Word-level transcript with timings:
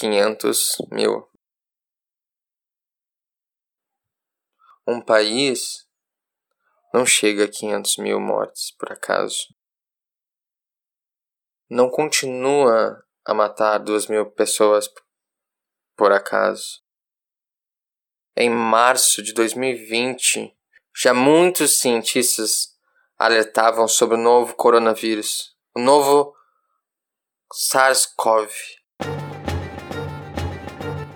500 0.00 0.78
mil. 0.90 1.30
Um 4.88 5.04
país 5.04 5.86
não 6.94 7.04
chega 7.04 7.44
a 7.44 7.48
500 7.48 7.98
mil 7.98 8.18
mortes 8.18 8.74
por 8.78 8.90
acaso. 8.90 9.54
Não 11.68 11.90
continua 11.90 13.06
a 13.26 13.34
matar 13.34 13.76
duas 13.76 14.06
mil 14.06 14.30
pessoas 14.30 14.88
por 15.94 16.12
acaso. 16.12 16.82
Em 18.34 18.48
março 18.48 19.22
de 19.22 19.34
2020, 19.34 20.56
já 20.96 21.12
muitos 21.12 21.78
cientistas 21.78 22.74
alertavam 23.18 23.86
sobre 23.86 24.16
o 24.16 24.20
novo 24.20 24.54
coronavírus, 24.54 25.54
o 25.76 25.78
novo 25.78 26.34
SARS-CoV. 27.52 28.79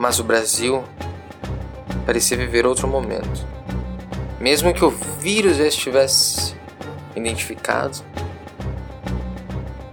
Mas 0.04 0.18
o 0.18 0.22
Brasil 0.22 0.84
parecia 2.04 2.36
viver 2.36 2.66
outro 2.66 2.86
momento. 2.86 3.46
Mesmo 4.38 4.74
que 4.74 4.84
o 4.84 4.90
vírus 4.90 5.56
já 5.56 5.64
estivesse 5.64 6.54
identificado, 7.16 7.96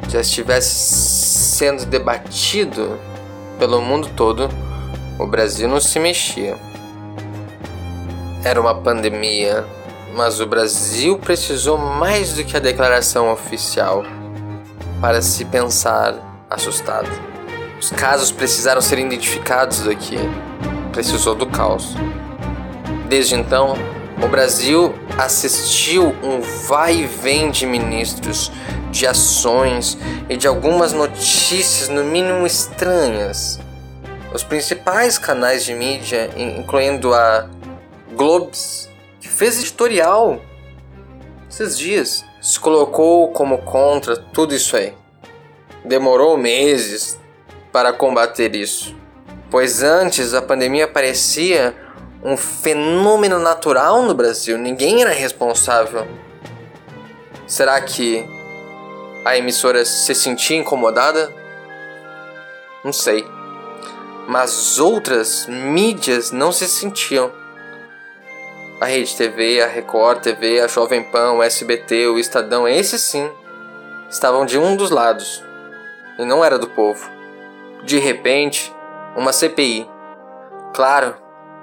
já 0.09 0.19
estivesse 0.19 0.75
sendo 0.75 1.85
debatido 1.85 2.99
pelo 3.57 3.81
mundo 3.81 4.09
todo, 4.13 4.49
o 5.17 5.25
Brasil 5.25 5.69
não 5.69 5.79
se 5.79 5.97
mexia. 5.97 6.57
Era 8.43 8.59
uma 8.59 8.75
pandemia, 8.75 9.65
mas 10.13 10.41
o 10.41 10.45
Brasil 10.45 11.17
precisou 11.19 11.77
mais 11.77 12.33
do 12.33 12.43
que 12.43 12.57
a 12.57 12.59
declaração 12.59 13.31
oficial 13.31 14.03
para 14.99 15.21
se 15.21 15.45
pensar 15.45 16.15
assustado. 16.49 17.30
Os 17.81 17.89
casos 17.89 18.31
precisaram 18.31 18.79
ser 18.79 18.99
identificados 18.99 19.85
daqui. 19.85 20.15
Precisou 20.91 21.33
do 21.33 21.47
caos. 21.47 21.95
Desde 23.09 23.33
então, 23.33 23.73
o 24.23 24.27
Brasil 24.27 24.93
assistiu 25.17 26.15
um 26.21 26.41
vai 26.67 26.97
e 26.97 27.07
vem 27.07 27.49
de 27.49 27.65
ministros, 27.65 28.51
de 28.91 29.07
ações 29.07 29.97
e 30.29 30.37
de 30.37 30.47
algumas 30.47 30.93
notícias, 30.93 31.89
no 31.89 32.03
mínimo 32.03 32.45
estranhas. 32.45 33.59
Os 34.31 34.43
principais 34.43 35.17
canais 35.17 35.65
de 35.65 35.73
mídia, 35.73 36.29
incluindo 36.37 37.15
a 37.15 37.49
Globes, 38.15 38.91
que 39.19 39.27
fez 39.27 39.57
editorial 39.57 40.39
esses 41.49 41.75
dias, 41.75 42.23
se 42.39 42.59
colocou 42.59 43.29
como 43.29 43.57
contra 43.57 44.15
tudo 44.15 44.53
isso 44.53 44.77
aí. 44.77 44.93
Demorou 45.83 46.37
meses 46.37 47.19
para 47.71 47.93
combater 47.93 48.55
isso, 48.55 48.95
pois 49.49 49.81
antes 49.81 50.33
a 50.33 50.41
pandemia 50.41 50.87
parecia 50.87 51.75
um 52.23 52.37
fenômeno 52.37 53.39
natural 53.39 54.03
no 54.03 54.13
Brasil, 54.13 54.57
ninguém 54.57 55.01
era 55.01 55.11
responsável. 55.11 56.07
Será 57.47 57.81
que 57.81 58.25
a 59.25 59.37
emissora 59.37 59.83
se 59.83 60.13
sentia 60.13 60.57
incomodada? 60.57 61.33
Não 62.83 62.93
sei. 62.93 63.25
Mas 64.27 64.79
outras 64.79 65.47
mídias 65.47 66.31
não 66.31 66.51
se 66.51 66.67
sentiam. 66.67 67.31
A 68.79 68.85
Rede 68.85 69.15
TV, 69.15 69.61
a 69.61 69.67
Record 69.67 70.21
TV, 70.21 70.59
a 70.59 70.67
Jovem 70.67 71.03
Pan, 71.03 71.33
o 71.33 71.43
SBT, 71.43 72.07
o 72.07 72.17
Estadão, 72.17 72.67
esses 72.67 73.01
sim, 73.01 73.29
estavam 74.09 74.45
de 74.45 74.57
um 74.57 74.75
dos 74.75 74.89
lados 74.89 75.43
e 76.17 76.25
não 76.25 76.43
era 76.43 76.57
do 76.57 76.67
povo. 76.67 77.20
De 77.83 77.97
repente, 77.99 78.73
uma 79.15 79.33
CPI. 79.33 79.89
Claro, 80.73 81.15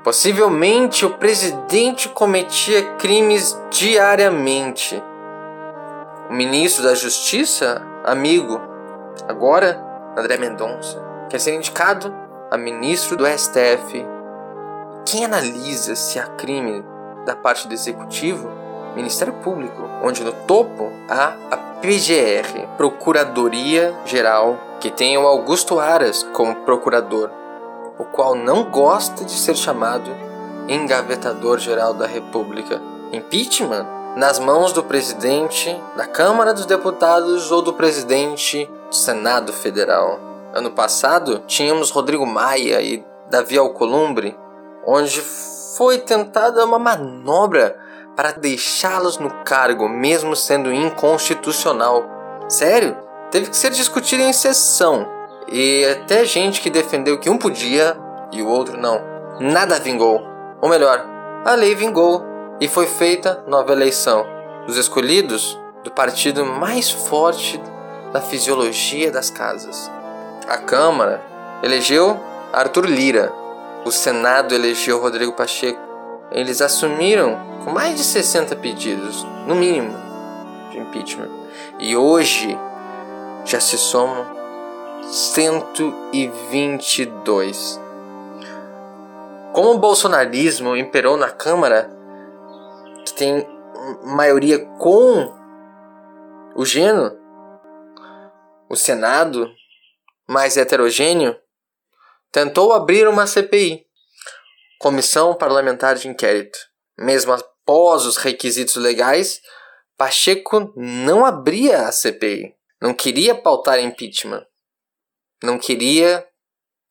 Possivelmente 0.09 1.05
o 1.05 1.19
presidente 1.19 2.09
cometia 2.09 2.83
crimes 2.95 3.61
diariamente. 3.69 5.03
O 6.31 6.33
ministro 6.33 6.85
da 6.85 6.95
Justiça, 6.95 7.83
amigo, 8.05 8.59
agora 9.29 9.85
André 10.17 10.39
Mendonça, 10.39 10.99
quer 11.29 11.39
ser 11.39 11.55
indicado 11.55 12.15
a 12.51 12.57
ministro 12.57 13.17
do 13.17 13.27
STF. 13.27 14.07
Quem 15.05 15.27
analisa 15.27 15.95
se 15.95 16.19
há 16.19 16.27
crime 16.27 16.83
da 17.27 17.37
parte 17.37 17.69
do 17.69 17.75
executivo? 17.75 18.51
Ministério 18.97 19.35
Público, 19.35 19.83
onde 20.03 20.25
no 20.25 20.33
topo 20.33 20.91
há 21.09 21.35
a 21.51 21.57
PGR, 21.83 22.67
Procuradoria 22.79 23.95
Geral, 24.07 24.59
que 24.81 24.91
tem 24.91 25.19
o 25.19 25.27
Augusto 25.27 25.79
Aras 25.79 26.23
como 26.33 26.55
procurador 26.65 27.31
o 27.99 28.05
qual 28.05 28.35
não 28.35 28.71
gosta 28.71 29.25
de 29.25 29.33
ser 29.33 29.57
chamado 29.57 30.11
engavetador-geral 30.69 31.93
da 31.95 32.07
República. 32.07 32.81
Impeachment? 33.13 33.87
Nas 34.17 34.39
mãos 34.39 34.73
do 34.73 34.83
presidente 34.83 35.77
da 35.97 36.07
Câmara 36.07 36.55
dos 36.55 36.67
Deputados 36.67 37.51
ou 37.51 37.61
do 37.61 37.73
presidente 37.73 38.69
do 38.89 38.95
Senado 38.95 39.53
Federal. 39.53 40.19
Ano 40.55 40.71
passado, 40.71 41.43
tínhamos 41.47 41.91
Rodrigo 41.91 42.27
Maia 42.27 42.81
e 42.81 43.05
Davi 43.31 43.59
Alcolumbre, 43.59 44.37
onde 44.87 45.21
foi 45.77 45.99
tentada 45.99 46.65
uma 46.65 46.79
manobra 46.79 47.79
para 48.17 48.33
deixá-los 48.33 49.19
no 49.19 49.31
cargo, 49.45 49.89
mesmo 49.89 50.35
sendo 50.35 50.73
inconstitucional. 50.73 52.03
Sério? 52.49 52.97
Teve 53.31 53.51
que 53.51 53.57
ser 53.57 53.71
discutido 53.71 54.23
em 54.23 54.33
sessão 54.33 55.07
e 55.47 55.85
até 55.85 56.25
gente 56.25 56.61
que 56.61 56.71
defendeu 56.71 57.19
que 57.19 57.29
um 57.29 57.39
podia 57.39 57.97
e 58.33 58.43
o 58.43 58.49
outro 58.49 58.79
não. 58.79 59.01
Nada 59.41 59.79
vingou. 59.79 60.23
Ou 60.61 60.69
melhor, 60.69 61.05
a 61.45 61.55
lei 61.55 61.75
vingou 61.75 62.25
e 62.61 62.69
foi 62.69 62.87
feita 62.87 63.45
nova 63.47 63.73
eleição. 63.73 64.27
Os 64.67 64.77
escolhidos 64.77 65.59
do 65.85 65.91
partido 65.91 66.45
mais 66.45 66.91
forte 66.91 67.61
da 68.13 68.21
fisiologia 68.21 69.11
das 69.11 69.31
casas. 69.31 69.91
A 70.49 70.59
Câmara 70.59 71.23
elegeu 71.63 72.19
Arthur 72.53 72.87
Lira. 72.87 73.33
O 73.85 73.91
Senado 73.91 74.55
elegeu 74.55 75.01
Rodrigo 75.01 75.33
Pacheco. 75.33 75.81
Eles 76.31 76.61
assumiram 76.61 77.39
com 77.65 77.71
mais 77.71 77.97
de 77.97 78.05
60 78.05 78.57
pedidos, 78.57 79.27
no 79.47 79.55
mínimo, 79.55 79.95
de 80.71 80.79
impeachment. 80.79 81.31
E 81.79 81.97
hoje 81.97 82.59
já 83.49 83.61
se 83.61 83.77
somam 83.79 84.27
122. 85.11 87.81
Como 89.55 89.71
o 89.71 89.79
bolsonarismo 89.79 90.77
imperou 90.77 91.17
na 91.17 91.31
Câmara, 91.31 91.89
que 93.07 93.15
tem 93.15 93.49
maioria 94.05 94.59
com 94.77 95.35
o 96.55 96.67
Geno, 96.67 97.19
o 98.69 98.77
Senado, 98.77 99.51
mais 100.29 100.59
heterogêneo, 100.59 101.35
tentou 102.31 102.75
abrir 102.75 103.09
uma 103.09 103.27
CPI, 103.27 103.87
Comissão 104.79 105.35
Parlamentar 105.35 105.95
de 105.95 106.07
Inquérito. 106.07 106.59
Mesmo 106.99 107.33
após 107.33 108.05
os 108.05 108.19
requisitos 108.19 108.77
legais, 108.77 109.41
Pacheco 109.97 110.71
não 110.77 111.25
abria 111.25 111.89
a 111.89 111.93
CPI, 111.93 112.58
não 112.81 112.95
queria 112.95 113.35
pautar 113.35 113.81
impeachment. 113.81 114.45
Não 115.43 115.59
queria 115.59 116.25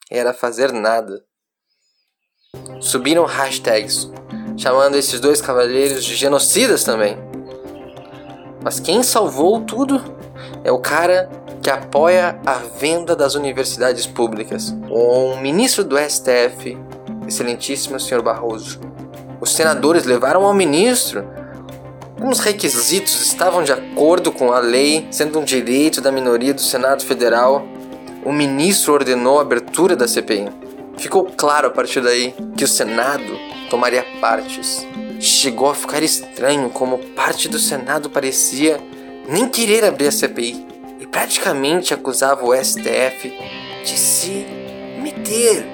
era 0.09 0.33
fazer 0.33 0.71
nada. 0.71 1.23
Subiram 2.79 3.25
hashtags 3.25 4.09
chamando 4.57 4.95
esses 4.95 5.19
dois 5.19 5.41
cavaleiros 5.41 6.03
de 6.03 6.15
genocidas 6.15 6.83
também. 6.83 7.17
Mas 8.63 8.79
quem 8.79 9.03
salvou 9.03 9.61
tudo 9.61 10.01
é 10.63 10.71
o 10.71 10.79
cara 10.79 11.29
que 11.61 11.69
apoia 11.69 12.39
a 12.45 12.53
venda 12.55 13.15
das 13.15 13.35
universidades 13.35 14.05
públicas, 14.05 14.75
o 14.89 15.37
ministro 15.37 15.83
do 15.83 15.97
STF, 15.97 16.77
excelentíssimo 17.27 17.99
senhor 17.99 18.23
Barroso. 18.23 18.79
Os 19.39 19.53
senadores 19.53 20.05
levaram 20.05 20.45
ao 20.45 20.53
ministro 20.53 21.27
Alguns 22.19 22.39
requisitos 22.39 23.21
estavam 23.21 23.63
de 23.63 23.71
acordo 23.71 24.31
com 24.31 24.51
a 24.51 24.59
lei, 24.59 25.07
sendo 25.11 25.39
um 25.39 25.43
direito 25.43 26.01
da 26.01 26.11
minoria 26.11 26.53
do 26.53 26.61
Senado 26.61 27.05
Federal 27.05 27.65
o 28.27 28.33
ministro 28.33 28.93
ordenou 28.93 29.39
a 29.39 29.41
abertura 29.41 29.95
da 29.95 30.05
CPI. 30.05 30.49
Ficou 30.97 31.31
claro 31.37 31.67
a 31.67 31.69
partir 31.69 32.01
daí 32.01 32.35
que 32.57 32.65
o 32.65 32.67
Senado 32.67 33.39
tomaria 33.69 34.05
partes. 34.19 34.85
Chegou 35.17 35.69
a 35.69 35.75
ficar 35.75 36.03
estranho 36.03 36.69
como 36.69 36.97
parte 37.15 37.47
do 37.47 37.57
Senado 37.57 38.09
parecia 38.09 38.81
nem 39.29 39.47
querer 39.47 39.85
abrir 39.85 40.07
a 40.07 40.11
CPI 40.11 40.65
e 40.99 41.07
praticamente 41.07 41.93
acusava 41.93 42.45
o 42.45 42.53
STF 42.53 43.33
de 43.85 43.97
se 43.97 44.45
meter 45.01 45.65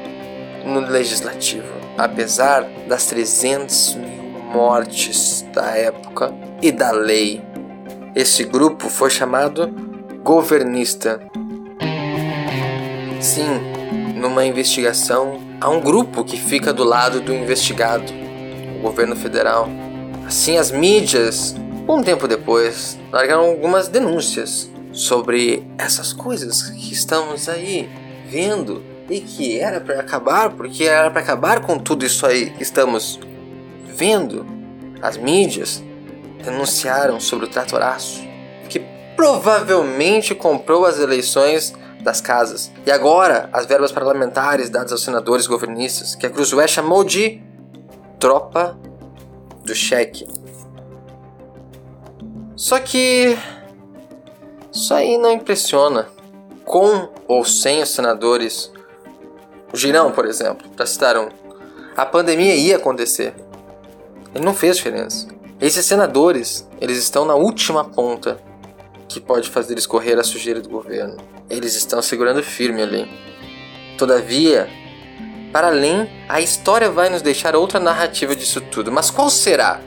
no 0.63 0.79
legislativo, 0.79 1.73
apesar 1.97 2.69
das 2.87 3.07
300 3.07 3.95
mil 3.95 4.12
mortes 4.53 5.43
da 5.51 5.75
época 5.75 6.31
e 6.61 6.71
da 6.71 6.91
lei. 6.91 7.41
Esse 8.15 8.43
grupo 8.43 8.87
foi 8.87 9.09
chamado 9.09 9.67
governista 10.23 11.19
Sim, 13.19 13.61
numa 14.17 14.45
investigação, 14.45 15.39
há 15.59 15.69
um 15.69 15.79
grupo 15.79 16.25
que 16.25 16.35
fica 16.35 16.73
do 16.73 16.83
lado 16.83 17.21
do 17.21 17.33
investigado, 17.33 18.11
o 18.77 18.81
governo 18.81 19.15
federal. 19.15 19.69
Assim, 20.27 20.57
as 20.57 20.71
mídias, 20.71 21.55
um 21.87 22.03
tempo 22.03 22.27
depois, 22.27 22.99
largaram 23.13 23.45
algumas 23.45 23.87
denúncias 23.87 24.69
sobre 24.91 25.65
essas 25.77 26.11
coisas 26.11 26.63
que 26.63 26.91
estamos 26.91 27.47
aí 27.47 27.89
vendo 28.29 28.83
e 29.09 29.21
que 29.21 29.57
era 29.57 29.79
para 29.79 30.01
acabar, 30.01 30.49
porque 30.49 30.83
era 30.83 31.09
para 31.09 31.21
acabar 31.21 31.61
com 31.61 31.79
tudo 31.79 32.05
isso 32.05 32.25
aí 32.25 32.49
que 32.49 32.61
estamos 32.61 33.19
vendo. 33.93 34.45
As 35.01 35.17
mídias 35.17 35.83
denunciaram 36.43 37.19
sobre 37.19 37.45
o 37.45 37.49
tratoraço, 37.49 38.21
que 38.69 38.79
provavelmente 39.15 40.33
comprou 40.33 40.85
as 40.85 40.99
eleições 40.99 41.73
das 42.01 42.19
casas. 42.19 42.71
E 42.85 42.91
agora, 42.91 43.49
as 43.53 43.65
verbas 43.65 43.91
parlamentares 43.91 44.69
dadas 44.69 44.91
aos 44.91 45.03
senadores 45.03 45.47
governistas, 45.47 46.15
que 46.15 46.25
a 46.25 46.29
Cruzoé 46.29 46.67
chamou 46.67 47.03
de 47.03 47.41
tropa 48.19 48.77
do 49.63 49.73
cheque. 49.73 50.27
Só 52.55 52.79
que 52.79 53.37
isso 54.71 54.93
aí 54.93 55.17
não 55.17 55.31
impressiona. 55.31 56.07
Com 56.65 57.09
ou 57.27 57.43
sem 57.43 57.81
os 57.81 57.89
senadores, 57.89 58.71
o 59.73 59.77
Girão, 59.77 60.11
por 60.11 60.25
exemplo, 60.25 60.69
para 60.69 60.85
citar 60.85 61.17
um, 61.17 61.27
a 61.95 62.05
pandemia 62.05 62.55
ia 62.55 62.77
acontecer. 62.77 63.33
Ele 64.33 64.43
não 64.43 64.53
fez 64.53 64.77
diferença. 64.77 65.27
Esses 65.61 65.85
senadores, 65.85 66.67
eles 66.81 66.97
estão 66.97 67.25
na 67.25 67.35
última 67.35 67.83
ponta 67.83 68.39
que 69.07 69.19
pode 69.19 69.49
fazer 69.49 69.77
escorrer 69.77 70.17
a 70.17 70.23
sujeira 70.23 70.59
do 70.59 70.69
governo. 70.69 71.17
Eles 71.49 71.75
estão 71.75 72.01
segurando 72.01 72.41
firme 72.41 72.81
ali. 72.81 73.07
Todavia, 73.97 74.67
para 75.51 75.67
além, 75.67 76.09
a 76.27 76.41
história 76.41 76.89
vai 76.89 77.09
nos 77.09 77.21
deixar 77.21 77.55
outra 77.55 77.79
narrativa 77.79 78.35
disso 78.35 78.59
tudo. 78.59 78.91
Mas 78.91 79.11
qual 79.11 79.29
será? 79.29 79.79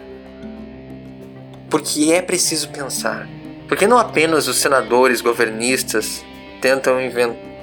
Porque 1.68 2.12
é 2.12 2.22
preciso 2.22 2.68
pensar. 2.68 3.28
Porque 3.66 3.86
não 3.86 3.98
apenas 3.98 4.46
os 4.46 4.58
senadores 4.58 5.20
governistas 5.20 6.24
tentam 6.60 7.00
inventar 7.00 7.55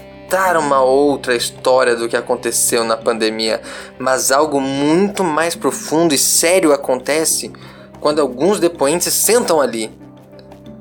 uma 0.58 0.82
outra 0.82 1.36
história 1.36 1.96
do 1.96 2.10
que 2.10 2.18
aconteceu 2.18 2.84
na 2.84 2.98
pandemia, 2.98 3.62
mas 4.00 4.32
algo 4.32 4.60
muito 4.60 5.24
mais 5.24 5.56
profundo 5.56 6.14
e 6.14 6.18
sério 6.18 6.74
acontece 6.74 7.52
quando 8.00 8.20
alguns 8.20 8.60
depoentes 8.60 9.14
sentam 9.14 9.62
ali 9.62 9.92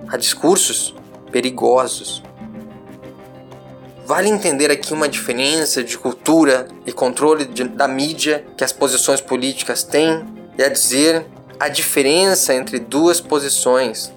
a 0.08 0.16
discursos 0.16 0.94
perigosos. 1.30 2.22
Vale 4.04 4.28
entender 4.28 4.70
aqui 4.70 4.92
uma 4.92 5.08
diferença 5.08 5.84
de 5.84 5.96
cultura 5.96 6.66
e 6.84 6.92
controle 6.92 7.44
de, 7.44 7.64
da 7.64 7.86
mídia 7.86 8.44
que 8.56 8.64
as 8.64 8.72
posições 8.72 9.20
políticas 9.20 9.82
têm, 9.82 10.24
e 10.58 10.62
a 10.62 10.68
dizer 10.68 11.24
a 11.58 11.68
diferença 11.68 12.54
entre 12.54 12.78
duas 12.78 13.20
posições, 13.20 14.12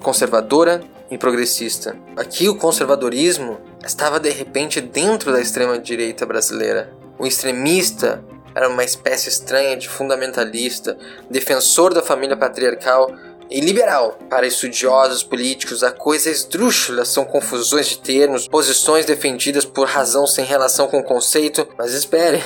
conservadora 0.00 0.80
e 1.10 1.18
progressista. 1.18 1.96
Aqui 2.16 2.48
o 2.48 2.54
conservadorismo 2.54 3.58
estava 3.84 4.20
de 4.20 4.30
repente 4.30 4.80
dentro 4.80 5.32
da 5.32 5.40
extrema 5.40 5.78
direita 5.78 6.24
brasileira. 6.24 6.92
O 7.18 7.26
extremista 7.26 8.24
era 8.54 8.68
uma 8.68 8.84
espécie 8.84 9.28
estranha 9.28 9.76
de 9.76 9.88
fundamentalista, 9.88 10.96
defensor 11.30 11.94
da 11.94 12.02
família 12.02 12.36
patriarcal 12.36 13.10
e 13.50 13.60
liberal. 13.60 14.18
Para 14.28 14.46
estudiosos 14.46 15.22
políticos, 15.22 15.82
a 15.82 15.92
coisa 15.92 16.30
esdrúxula 16.30 17.04
são 17.04 17.24
confusões 17.24 17.86
de 17.86 17.98
termos, 17.98 18.48
posições 18.48 19.06
defendidas 19.06 19.64
por 19.64 19.86
razão 19.86 20.26
sem 20.26 20.44
relação 20.44 20.88
com 20.88 20.98
o 20.98 21.04
conceito. 21.04 21.66
Mas 21.78 21.92
espere, 21.92 22.42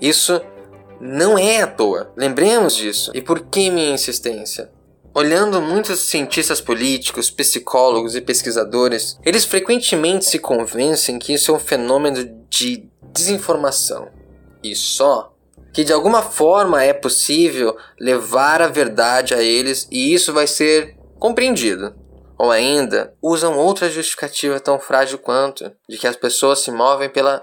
isso 0.00 0.40
não 1.00 1.38
é 1.38 1.62
à 1.62 1.66
toa. 1.66 2.12
Lembremos 2.16 2.76
disso. 2.76 3.10
E 3.14 3.22
por 3.22 3.40
que 3.40 3.70
minha 3.70 3.92
insistência? 3.92 4.70
Olhando 5.12 5.60
muitos 5.60 6.00
cientistas 6.00 6.60
políticos, 6.60 7.30
psicólogos 7.30 8.14
e 8.14 8.20
pesquisadores, 8.20 9.18
eles 9.24 9.44
frequentemente 9.44 10.24
se 10.24 10.38
convencem 10.38 11.18
que 11.18 11.34
isso 11.34 11.50
é 11.50 11.54
um 11.54 11.58
fenômeno 11.58 12.24
de 12.48 12.88
desinformação. 13.12 14.08
E 14.62 14.74
só 14.76 15.34
que 15.72 15.84
de 15.84 15.92
alguma 15.92 16.22
forma 16.22 16.82
é 16.82 16.92
possível 16.92 17.76
levar 17.98 18.62
a 18.62 18.68
verdade 18.68 19.34
a 19.34 19.42
eles 19.42 19.88
e 19.90 20.12
isso 20.12 20.32
vai 20.32 20.46
ser 20.46 20.96
compreendido. 21.18 21.94
Ou 22.38 22.50
ainda, 22.50 23.14
usam 23.20 23.58
outra 23.58 23.90
justificativa 23.90 24.58
tão 24.58 24.80
frágil 24.80 25.18
quanto 25.18 25.70
de 25.88 25.98
que 25.98 26.06
as 26.06 26.16
pessoas 26.16 26.60
se 26.60 26.70
movem 26.70 27.10
pela 27.10 27.42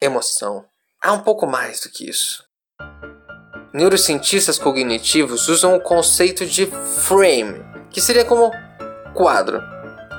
emoção. 0.00 0.64
Há 1.02 1.12
um 1.12 1.22
pouco 1.22 1.46
mais 1.46 1.80
do 1.80 1.88
que 1.88 2.08
isso. 2.08 2.45
Neurocientistas 3.76 4.58
cognitivos 4.58 5.48
usam 5.48 5.76
o 5.76 5.80
conceito 5.80 6.46
de 6.46 6.64
frame, 6.64 7.62
que 7.90 8.00
seria 8.00 8.24
como 8.24 8.50
quadro. 9.12 9.60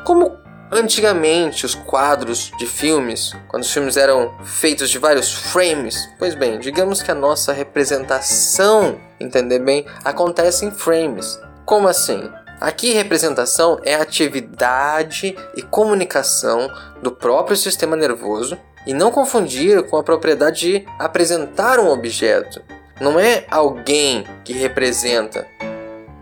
Como 0.06 0.38
antigamente 0.72 1.66
os 1.66 1.74
quadros 1.74 2.52
de 2.60 2.68
filmes, 2.68 3.36
quando 3.48 3.64
os 3.64 3.74
filmes 3.74 3.98
eram 3.98 4.32
feitos 4.46 4.92
de 4.92 5.00
vários 5.00 5.34
frames, 5.34 6.08
pois 6.20 6.36
bem, 6.36 6.60
digamos 6.60 7.02
que 7.02 7.10
a 7.10 7.16
nossa 7.16 7.52
representação, 7.52 9.00
entender 9.20 9.58
bem, 9.58 9.88
acontece 10.06 10.64
em 10.64 10.70
frames. 10.70 11.40
Como 11.66 11.88
assim? 11.88 12.30
Aqui, 12.62 12.94
representação 12.94 13.80
é 13.84 13.96
a 13.96 14.04
atividade 14.04 15.36
e 15.56 15.64
comunicação 15.64 16.72
do 17.02 17.12
próprio 17.12 17.58
sistema 17.58 17.96
nervoso 17.96 18.56
e 18.86 18.94
não 18.94 19.10
confundir 19.10 19.82
com 19.90 19.98
a 19.98 20.04
propriedade 20.04 20.60
de 20.60 20.86
apresentar 21.00 21.80
um 21.80 21.90
objeto 21.90 22.62
não 23.00 23.20
é 23.20 23.46
alguém 23.50 24.26
que 24.44 24.54
representa, 24.54 25.48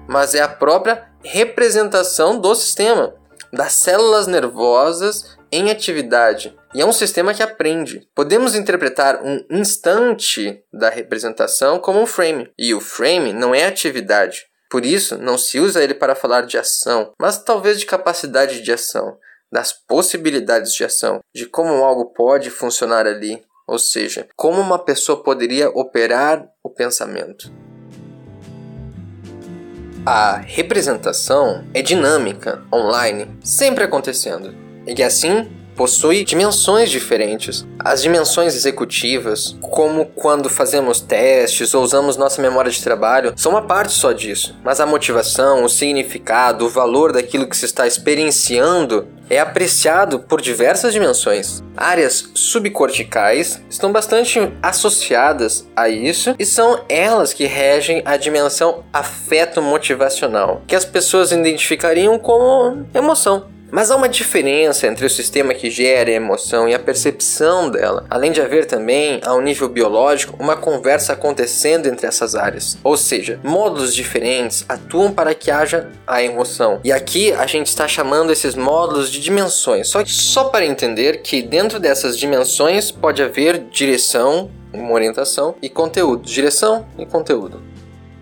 mas 0.08 0.36
é 0.36 0.42
a 0.42 0.48
própria 0.48 1.10
representação 1.24 2.40
do 2.40 2.54
sistema, 2.54 3.16
das 3.52 3.74
células 3.74 4.28
nervosas 4.28 5.38
em 5.52 5.72
atividade. 5.72 6.56
E 6.74 6.82
é 6.82 6.86
um 6.86 6.92
sistema 6.92 7.34
que 7.34 7.42
aprende. 7.42 8.08
Podemos 8.14 8.56
interpretar 8.56 9.24
um 9.24 9.46
instante 9.50 10.62
da 10.74 10.90
representação 10.90 11.80
como 11.80 12.02
um 12.02 12.06
frame, 12.06 12.52
e 12.58 12.74
o 12.74 12.82
frame 12.82 13.32
não 13.32 13.56
é 13.56 13.66
atividade. 13.66 14.46
Por 14.70 14.86
isso, 14.86 15.18
não 15.18 15.38
se 15.38 15.60
usa 15.60 15.82
ele 15.82 15.94
para 15.94 16.16
falar 16.16 16.42
de 16.42 16.58
ação, 16.58 17.14
mas 17.20 17.42
talvez 17.42 17.80
de 17.80 17.86
capacidade 17.86 18.62
de 18.62 18.74
ação, 18.74 19.18
das 19.50 19.72
possibilidades 19.72 20.74
de 20.74 20.84
ação, 20.84 21.22
de 21.34 21.46
como 21.46 21.84
algo 21.84 22.14
pode 22.14 22.50
funcionar 22.50 23.08
ali, 23.08 23.42
ou 23.68 23.80
seja, 23.80 24.28
como 24.36 24.62
uma 24.62 24.80
pessoa 24.80 25.24
poderia 25.24 25.70
operar 25.70 26.48
o 26.64 26.70
pensamento. 26.70 27.52
A 30.06 30.38
representação 30.38 31.66
é 31.74 31.82
dinâmica, 31.82 32.64
online, 32.72 33.28
sempre 33.44 33.84
acontecendo, 33.84 34.54
e 34.86 35.02
assim 35.02 35.50
possui 35.76 36.24
dimensões 36.24 36.90
diferentes. 36.90 37.66
As 37.80 38.02
dimensões 38.02 38.56
executivas, 38.56 39.56
como 39.62 40.06
quando 40.06 40.50
fazemos 40.50 41.00
testes 41.00 41.74
ou 41.74 41.84
usamos 41.84 42.18
nossa 42.18 42.42
memória 42.42 42.72
de 42.72 42.82
trabalho, 42.82 43.34
são 43.36 43.52
uma 43.52 43.62
parte 43.62 43.94
só 43.94 44.12
disso. 44.12 44.56
Mas 44.64 44.80
a 44.80 44.86
motivação, 44.86 45.64
o 45.64 45.70
significado, 45.70 46.66
o 46.66 46.70
valor 46.70 47.12
daquilo 47.12 47.48
que 47.48 47.58
se 47.58 47.66
está 47.66 47.86
experienciando 47.86 49.08
é 49.30 49.40
apreciado 49.40 50.20
por 50.20 50.40
diversas 50.42 50.94
dimensões. 50.94 51.64
Áreas 51.76 52.30
subcorticais 52.34 53.62
estão 53.70 53.92
bastante 53.92 54.40
associadas 54.62 55.68
a 55.76 55.90
isso 55.90 56.36
e 56.38 56.46
são 56.46 56.84
elas 56.88 57.34
que 57.34 57.46
regem 57.46 58.02
a 58.06 58.18
dimensão 58.18 58.84
afeto 58.94 59.62
motivacional, 59.62 60.62
que 60.68 60.76
as 60.76 60.86
pessoas 60.86 61.32
identificariam 61.32 62.20
como 62.20 62.86
emoção. 62.94 63.55
Mas 63.76 63.92
há 63.92 63.96
uma 63.98 64.08
diferença 64.08 64.88
entre 64.88 65.06
o 65.06 65.10
sistema 65.10 65.54
que 65.54 65.70
gera 65.70 66.10
a 66.10 66.14
emoção 66.14 66.66
e 66.66 66.74
a 66.74 66.80
percepção 66.80 67.70
dela, 67.70 68.06
além 68.10 68.32
de 68.32 68.40
haver 68.40 68.64
também, 68.64 69.20
a 69.22 69.36
um 69.36 69.42
nível 69.42 69.68
biológico, 69.68 70.42
uma 70.42 70.56
conversa 70.56 71.12
acontecendo 71.12 71.86
entre 71.86 72.08
essas 72.08 72.36
áreas. 72.36 72.78
Ou 72.82 72.96
seja, 72.96 73.38
módulos 73.44 73.94
diferentes 73.94 74.64
atuam 74.70 75.12
para 75.12 75.36
que 75.36 75.52
haja 75.52 75.92
a 76.08 76.24
emoção. 76.24 76.80
E 76.86 76.92
aqui 76.94 77.34
a 77.34 77.46
gente 77.46 77.68
está 77.68 77.86
chamando 77.86 78.32
esses 78.32 78.56
módulos 78.56 79.12
de 79.12 79.20
dimensões, 79.20 79.90
só, 79.90 80.06
só 80.06 80.46
para 80.46 80.66
entender 80.66 81.18
que 81.22 81.42
dentro 81.42 81.78
dessas 81.78 82.18
dimensões 82.18 82.92
pode 82.92 83.22
haver 83.22 83.66
direção, 83.70 84.50
uma 84.72 84.94
orientação 84.94 85.54
e 85.62 85.68
conteúdo. 85.68 86.24
Direção 86.24 86.86
e 86.98 87.06
conteúdo. 87.06 87.62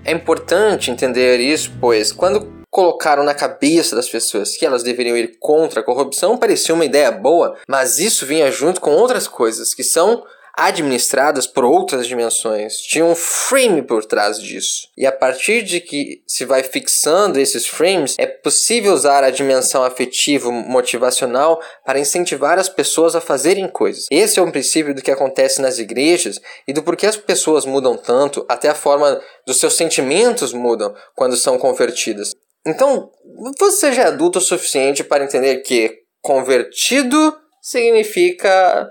É 0.03 0.11
importante 0.11 0.89
entender 0.89 1.37
isso, 1.37 1.71
pois 1.79 2.11
quando 2.11 2.62
colocaram 2.73 3.23
na 3.23 3.35
cabeça 3.35 3.95
das 3.95 4.09
pessoas 4.09 4.57
que 4.57 4.65
elas 4.65 4.81
deveriam 4.81 5.15
ir 5.15 5.37
contra 5.39 5.81
a 5.81 5.83
corrupção 5.83 6.37
parecia 6.37 6.73
uma 6.73 6.83
ideia 6.83 7.11
boa, 7.11 7.55
mas 7.67 7.99
isso 7.99 8.25
vinha 8.25 8.51
junto 8.51 8.81
com 8.81 8.89
outras 8.91 9.27
coisas 9.27 9.75
que 9.75 9.83
são 9.83 10.23
administradas 10.55 11.47
por 11.47 11.65
outras 11.65 12.07
dimensões. 12.07 12.77
Tinha 12.77 13.05
um 13.05 13.15
frame 13.15 13.81
por 13.81 14.05
trás 14.05 14.39
disso. 14.39 14.87
E 14.95 15.05
a 15.05 15.11
partir 15.11 15.63
de 15.63 15.79
que 15.81 16.21
se 16.27 16.45
vai 16.45 16.61
fixando 16.61 17.39
esses 17.39 17.65
frames, 17.65 18.15
é 18.19 18.27
possível 18.27 18.93
usar 18.93 19.23
a 19.23 19.31
dimensão 19.31 19.83
afetivo 19.83 20.51
motivacional 20.51 21.59
para 21.83 21.99
incentivar 21.99 22.59
as 22.59 22.69
pessoas 22.69 23.15
a 23.15 23.21
fazerem 23.21 23.67
coisas. 23.67 24.05
Esse 24.11 24.39
é 24.39 24.43
um 24.43 24.51
princípio 24.51 24.93
do 24.93 25.01
que 25.01 25.11
acontece 25.11 25.59
nas 25.59 25.79
igrejas 25.79 26.39
e 26.67 26.73
do 26.73 26.83
porquê 26.83 27.07
as 27.07 27.17
pessoas 27.17 27.65
mudam 27.65 27.97
tanto, 27.97 28.45
até 28.47 28.69
a 28.69 28.75
forma 28.75 29.19
dos 29.47 29.59
seus 29.59 29.73
sentimentos 29.73 30.53
mudam 30.53 30.93
quando 31.15 31.35
são 31.35 31.57
convertidas. 31.57 32.33
Então, 32.65 33.11
você 33.59 33.91
já 33.91 34.03
é 34.03 34.07
adulto 34.07 34.39
o 34.39 34.41
suficiente 34.41 35.03
para 35.03 35.23
entender 35.23 35.57
que 35.57 36.03
convertido 36.21 37.37
significa 37.61 38.89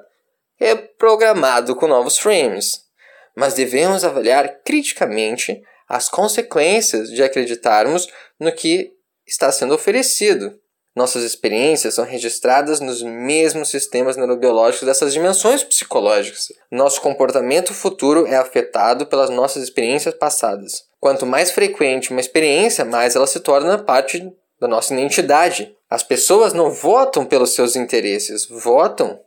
reprogramado 0.56 1.74
com 1.74 1.86
novos 1.86 2.18
frames. 2.18 2.82
Mas 3.34 3.54
devemos 3.54 4.04
avaliar 4.04 4.60
criticamente 4.62 5.62
as 5.88 6.08
consequências 6.08 7.08
de 7.08 7.22
acreditarmos 7.22 8.06
no 8.38 8.52
que 8.52 8.92
está 9.26 9.50
sendo 9.50 9.74
oferecido. 9.74 10.58
Nossas 10.94 11.22
experiências 11.22 11.94
são 11.94 12.04
registradas 12.04 12.78
nos 12.78 13.02
mesmos 13.02 13.70
sistemas 13.70 14.16
neurobiológicos 14.16 14.86
dessas 14.86 15.12
dimensões 15.12 15.64
psicológicas. 15.64 16.48
Nosso 16.70 17.00
comportamento 17.00 17.72
futuro 17.72 18.26
é 18.26 18.36
afetado 18.36 19.06
pelas 19.06 19.30
nossas 19.30 19.62
experiências 19.62 20.14
passadas. 20.14 20.84
Quanto 21.00 21.24
mais 21.24 21.50
frequente 21.50 22.10
uma 22.10 22.20
experiência, 22.20 22.84
mais 22.84 23.16
ela 23.16 23.26
se 23.26 23.40
torna 23.40 23.78
parte 23.78 24.30
da 24.60 24.68
nossa 24.68 24.92
identidade. 24.92 25.74
As 25.88 26.02
pessoas 26.02 26.52
não 26.52 26.70
votam 26.70 27.24
pelos 27.24 27.54
seus 27.54 27.74
interesses, 27.74 28.46
votam 28.46 29.18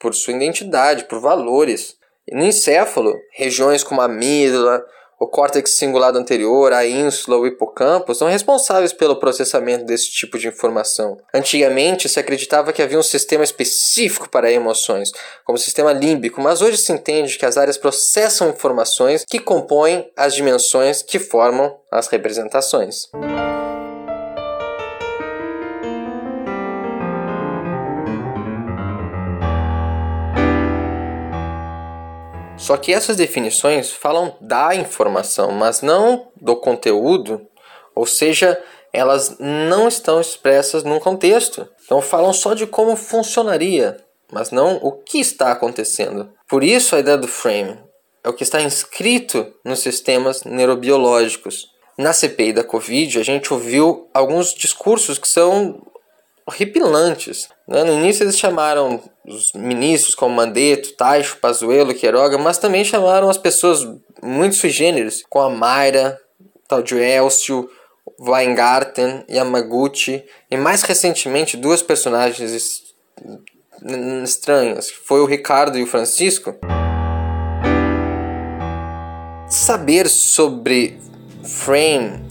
por 0.00 0.14
sua 0.14 0.34
identidade, 0.34 1.04
por 1.04 1.20
valores. 1.20 1.96
E 2.26 2.34
no 2.34 2.44
encéfalo, 2.44 3.14
regiões 3.32 3.84
como 3.84 4.00
a 4.00 4.06
amígdala, 4.06 4.84
o 5.22 5.28
córtex 5.28 5.76
cingulado 5.76 6.18
anterior, 6.18 6.72
a 6.72 6.84
ínsula, 6.84 7.36
o 7.36 7.46
hipocampo 7.46 8.12
são 8.12 8.26
responsáveis 8.26 8.92
pelo 8.92 9.20
processamento 9.20 9.84
desse 9.84 10.10
tipo 10.10 10.36
de 10.36 10.48
informação. 10.48 11.16
Antigamente 11.32 12.08
se 12.08 12.18
acreditava 12.18 12.72
que 12.72 12.82
havia 12.82 12.98
um 12.98 13.04
sistema 13.04 13.44
específico 13.44 14.28
para 14.28 14.50
emoções, 14.50 15.12
como 15.44 15.56
o 15.56 15.60
sistema 15.60 15.92
límbico, 15.92 16.40
mas 16.40 16.60
hoje 16.60 16.76
se 16.76 16.92
entende 16.92 17.38
que 17.38 17.46
as 17.46 17.56
áreas 17.56 17.78
processam 17.78 18.48
informações 18.48 19.24
que 19.24 19.38
compõem 19.38 20.10
as 20.16 20.34
dimensões 20.34 21.04
que 21.04 21.20
formam 21.20 21.72
as 21.88 22.08
representações. 22.08 23.08
Só 32.62 32.76
que 32.76 32.94
essas 32.94 33.16
definições 33.16 33.90
falam 33.90 34.36
da 34.40 34.72
informação, 34.72 35.50
mas 35.50 35.82
não 35.82 36.28
do 36.40 36.54
conteúdo, 36.54 37.44
ou 37.92 38.06
seja, 38.06 38.56
elas 38.92 39.36
não 39.40 39.88
estão 39.88 40.20
expressas 40.20 40.84
num 40.84 41.00
contexto. 41.00 41.68
Então 41.84 42.00
falam 42.00 42.32
só 42.32 42.54
de 42.54 42.64
como 42.64 42.94
funcionaria, 42.94 43.96
mas 44.30 44.52
não 44.52 44.76
o 44.76 44.92
que 44.92 45.18
está 45.18 45.50
acontecendo. 45.50 46.32
Por 46.48 46.62
isso 46.62 46.94
a 46.94 47.00
ideia 47.00 47.18
do 47.18 47.26
frame 47.26 47.76
é 48.22 48.28
o 48.28 48.32
que 48.32 48.44
está 48.44 48.62
inscrito 48.62 49.52
nos 49.64 49.80
sistemas 49.80 50.44
neurobiológicos. 50.44 51.66
Na 51.98 52.12
CPI 52.12 52.52
da 52.52 52.62
Covid, 52.62 53.18
a 53.18 53.24
gente 53.24 53.52
ouviu 53.52 54.08
alguns 54.14 54.54
discursos 54.54 55.18
que 55.18 55.26
são 55.26 55.82
horripilantes. 56.46 57.48
Né? 57.66 57.84
No 57.84 57.92
início 57.92 58.24
eles 58.24 58.38
chamaram 58.38 59.00
os 59.26 59.52
ministros 59.54 60.14
como 60.14 60.34
Mandetta, 60.34 60.90
Taixo, 60.96 61.38
Pazuello, 61.40 61.94
Queiroga, 61.94 62.38
mas 62.38 62.58
também 62.58 62.84
chamaram 62.84 63.28
as 63.30 63.38
pessoas 63.38 63.86
muito 64.22 64.56
sui 64.56 64.70
generis, 64.70 65.22
com 65.28 65.40
a 65.40 65.50
Mayra, 65.50 66.18
tal 66.68 66.82
de 66.82 66.96
Elcio, 66.96 67.68
Weingarten, 68.20 69.24
Yamaguchi 69.28 70.24
e 70.50 70.56
mais 70.56 70.82
recentemente 70.82 71.56
duas 71.56 71.82
personagens 71.82 72.92
estranhas, 74.24 74.90
que 74.90 74.98
foi 74.98 75.20
o 75.20 75.26
Ricardo 75.26 75.78
e 75.78 75.82
o 75.82 75.86
Francisco. 75.86 76.54
Saber 79.48 80.08
sobre 80.08 80.98
frame 81.44 82.24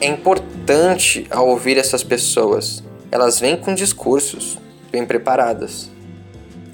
é 0.00 0.06
importante 0.06 1.26
ao 1.30 1.48
ouvir 1.48 1.76
essas 1.76 2.02
pessoas. 2.02 2.82
Elas 3.10 3.38
vêm 3.38 3.56
com 3.56 3.74
discursos 3.74 4.58
bem 4.92 5.06
preparadas. 5.06 5.90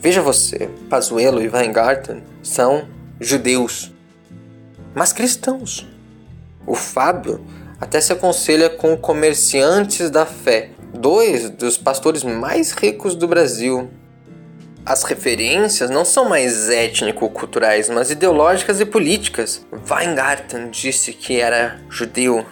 Veja 0.00 0.20
você, 0.20 0.68
Pazuello 0.90 1.40
e 1.40 1.48
Weingarten 1.48 2.22
são 2.42 2.88
judeus, 3.20 3.92
mas 4.94 5.12
cristãos. 5.12 5.86
O 6.66 6.74
Fábio 6.74 7.40
até 7.80 8.00
se 8.00 8.12
aconselha 8.12 8.68
com 8.68 8.96
comerciantes 8.96 10.10
da 10.10 10.26
fé, 10.26 10.70
dois 10.92 11.48
dos 11.48 11.76
pastores 11.76 12.24
mais 12.24 12.72
ricos 12.72 13.14
do 13.14 13.28
Brasil. 13.28 13.88
As 14.84 15.04
referências 15.04 15.90
não 15.90 16.04
são 16.04 16.28
mais 16.28 16.68
étnico-culturais, 16.68 17.88
mas 17.88 18.10
ideológicas 18.10 18.80
e 18.80 18.86
políticas. 18.86 19.64
Weingarten 19.88 20.70
disse 20.70 21.12
que 21.12 21.40
era 21.40 21.80
judeu, 21.90 22.44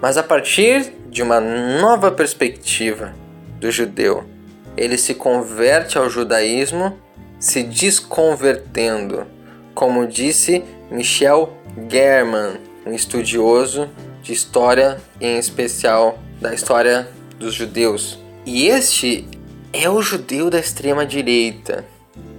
mas 0.00 0.16
a 0.16 0.22
partir 0.22 0.92
de 1.10 1.22
uma 1.22 1.40
nova 1.40 2.10
perspectiva 2.10 3.14
do 3.60 3.70
judeu 3.70 4.35
ele 4.76 4.98
se 4.98 5.14
converte 5.14 5.96
ao 5.96 6.10
judaísmo, 6.10 6.98
se 7.38 7.62
desconvertendo, 7.62 9.26
como 9.74 10.06
disse 10.06 10.62
Michel 10.90 11.52
German, 11.90 12.58
um 12.86 12.92
estudioso 12.92 13.90
de 14.22 14.32
história, 14.32 15.00
em 15.20 15.38
especial 15.38 16.18
da 16.40 16.52
história 16.52 17.08
dos 17.38 17.54
judeus. 17.54 18.18
E 18.44 18.66
este 18.66 19.26
é 19.72 19.88
o 19.88 20.02
judeu 20.02 20.50
da 20.50 20.58
extrema 20.58 21.04
direita, 21.04 21.84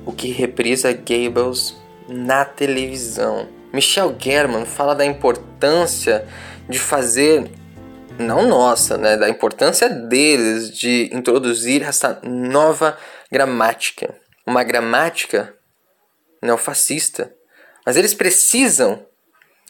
o 0.05 0.11
que 0.11 0.31
reprisa 0.31 0.93
Goebbels 0.93 1.75
na 2.07 2.45
televisão. 2.45 3.47
Michel 3.73 4.15
German 4.17 4.65
fala 4.65 4.95
da 4.95 5.05
importância 5.05 6.25
de 6.69 6.79
fazer 6.79 7.49
não 8.19 8.47
nossa, 8.47 8.97
né, 8.97 9.15
da 9.15 9.29
importância 9.29 9.89
deles 9.89 10.71
de 10.71 11.09
introduzir 11.13 11.83
essa 11.83 12.19
nova 12.23 12.97
gramática, 13.31 14.15
uma 14.45 14.63
gramática 14.63 15.53
neofascista. 16.41 17.33
Mas 17.85 17.95
eles 17.95 18.13
precisam 18.13 19.05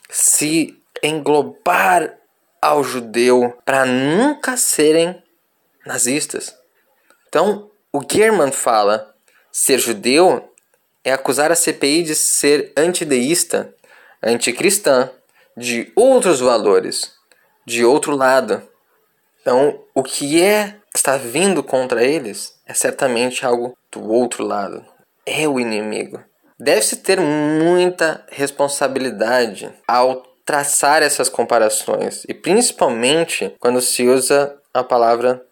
se 0.10 0.82
englobar 1.04 2.18
ao 2.62 2.84
judeu 2.84 3.56
para 3.66 3.86
nunca 3.86 4.58
serem 4.58 5.22
nazistas. 5.86 6.56
Então, 7.28 7.70
o 7.94 8.02
German 8.10 8.52
fala: 8.52 9.14
ser 9.52 9.78
judeu 9.80 10.54
é 11.04 11.12
acusar 11.12 11.52
a 11.52 11.56
CPI 11.56 12.04
de 12.04 12.16
ser 12.16 12.74
antideísta, 12.76 13.74
anticristã, 14.24 15.12
de 15.56 15.92
outros 15.96 16.40
valores 16.40 17.17
de 17.68 17.84
outro 17.84 18.16
lado. 18.16 18.64
Então, 19.42 19.84
o 19.94 20.02
que 20.02 20.42
é 20.42 20.78
está 20.96 21.18
vindo 21.18 21.62
contra 21.62 22.02
eles 22.02 22.58
é 22.66 22.74
certamente 22.74 23.46
algo 23.46 23.78
do 23.92 24.10
outro 24.10 24.46
lado. 24.46 24.86
É 25.26 25.46
o 25.50 25.60
inimigo. 25.60 26.24
Deve-se 26.58 26.96
ter 26.98 27.20
muita 27.20 28.26
responsabilidade 28.30 29.70
ao 29.86 30.24
traçar 30.46 31.04
essas 31.04 31.28
comparações 31.28 32.24
e 32.28 32.34
principalmente 32.34 33.54
quando 33.60 33.82
se 33.82 34.08
usa 34.08 34.58
a 34.74 34.82
palavra 34.82 35.46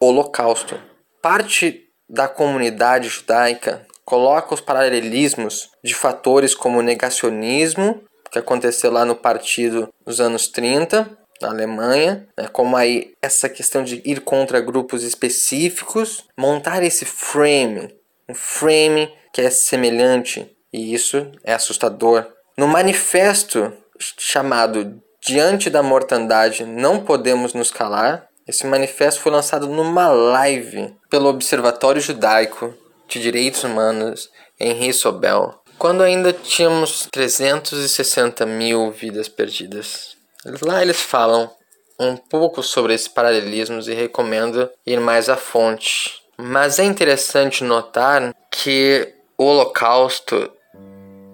holocausto. 0.00 0.76
Parte 1.22 1.86
da 2.08 2.26
comunidade 2.26 3.08
judaica 3.08 3.86
coloca 4.04 4.54
os 4.54 4.60
paralelismos 4.60 5.70
de 5.84 5.94
fatores 5.94 6.52
como 6.52 6.82
negacionismo, 6.82 8.02
que 8.30 8.40
aconteceu 8.40 8.90
lá 8.90 9.04
no 9.04 9.14
partido 9.14 9.88
nos 10.04 10.20
anos 10.20 10.48
30, 10.48 11.19
na 11.40 11.48
Alemanha, 11.48 12.28
né, 12.36 12.48
como 12.52 12.76
aí 12.76 13.14
essa 13.22 13.48
questão 13.48 13.82
de 13.82 14.02
ir 14.04 14.20
contra 14.20 14.60
grupos 14.60 15.02
específicos, 15.02 16.24
montar 16.36 16.82
esse 16.82 17.04
frame, 17.04 17.94
um 18.28 18.34
frame 18.34 19.12
que 19.32 19.40
é 19.40 19.50
semelhante, 19.50 20.50
e 20.72 20.92
isso 20.94 21.30
é 21.42 21.52
assustador. 21.52 22.26
No 22.56 22.68
manifesto 22.68 23.72
chamado 23.98 25.00
Diante 25.22 25.68
da 25.68 25.82
Mortandade 25.82 26.64
Não 26.64 27.00
Podemos 27.00 27.52
Nos 27.52 27.70
Calar, 27.70 28.26
esse 28.46 28.66
manifesto 28.66 29.20
foi 29.20 29.30
lançado 29.30 29.68
numa 29.68 30.08
live 30.08 30.94
pelo 31.08 31.28
Observatório 31.28 32.00
Judaico 32.00 32.74
de 33.06 33.20
Direitos 33.20 33.62
Humanos 33.62 34.30
em 34.58 34.92
Sobel, 34.92 35.60
quando 35.78 36.02
ainda 36.02 36.32
tínhamos 36.32 37.08
360 37.10 38.44
mil 38.46 38.90
vidas 38.90 39.28
perdidas. 39.28 40.16
Lá 40.62 40.80
eles 40.82 41.00
falam 41.00 41.50
um 41.98 42.16
pouco 42.16 42.62
sobre 42.62 42.94
esses 42.94 43.08
paralelismos 43.08 43.88
e 43.88 43.94
recomendo 43.94 44.70
ir 44.86 44.98
mais 45.00 45.28
à 45.28 45.36
fonte. 45.36 46.22
Mas 46.38 46.78
é 46.78 46.84
interessante 46.84 47.62
notar 47.62 48.34
que 48.50 49.14
o 49.36 49.44
Holocausto 49.44 50.50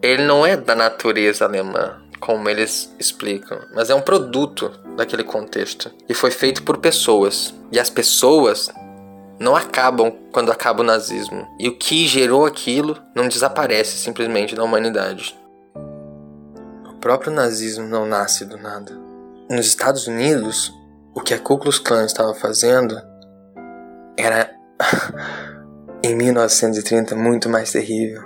ele 0.02 0.24
não 0.24 0.44
é 0.44 0.56
da 0.56 0.74
natureza 0.74 1.44
alemã, 1.44 2.02
como 2.20 2.48
eles 2.48 2.92
explicam, 2.98 3.60
mas 3.74 3.90
é 3.90 3.94
um 3.94 4.00
produto 4.00 4.68
daquele 4.96 5.24
contexto 5.24 5.90
e 6.08 6.14
foi 6.14 6.30
feito 6.30 6.62
por 6.64 6.78
pessoas. 6.78 7.54
E 7.70 7.78
as 7.78 7.90
pessoas 7.90 8.68
não 9.38 9.54
acabam 9.54 10.10
quando 10.32 10.50
acaba 10.50 10.80
o 10.80 10.86
nazismo. 10.86 11.46
E 11.58 11.68
o 11.68 11.76
que 11.76 12.06
gerou 12.06 12.44
aquilo 12.44 13.00
não 13.14 13.28
desaparece 13.28 13.98
simplesmente 13.98 14.54
da 14.54 14.64
humanidade. 14.64 15.36
Próprio 17.06 17.32
nazismo 17.32 17.86
não 17.86 18.04
nasce 18.04 18.44
do 18.44 18.58
nada. 18.58 18.90
Nos 19.48 19.64
Estados 19.68 20.08
Unidos, 20.08 20.74
o 21.14 21.20
que 21.20 21.34
a 21.34 21.38
Ku 21.38 21.56
Klux 21.56 21.78
Klan 21.78 22.04
estava 22.04 22.34
fazendo 22.34 23.00
era 24.18 24.50
em 26.02 26.16
1930 26.16 27.14
muito 27.14 27.48
mais 27.48 27.70
terrível. 27.70 28.24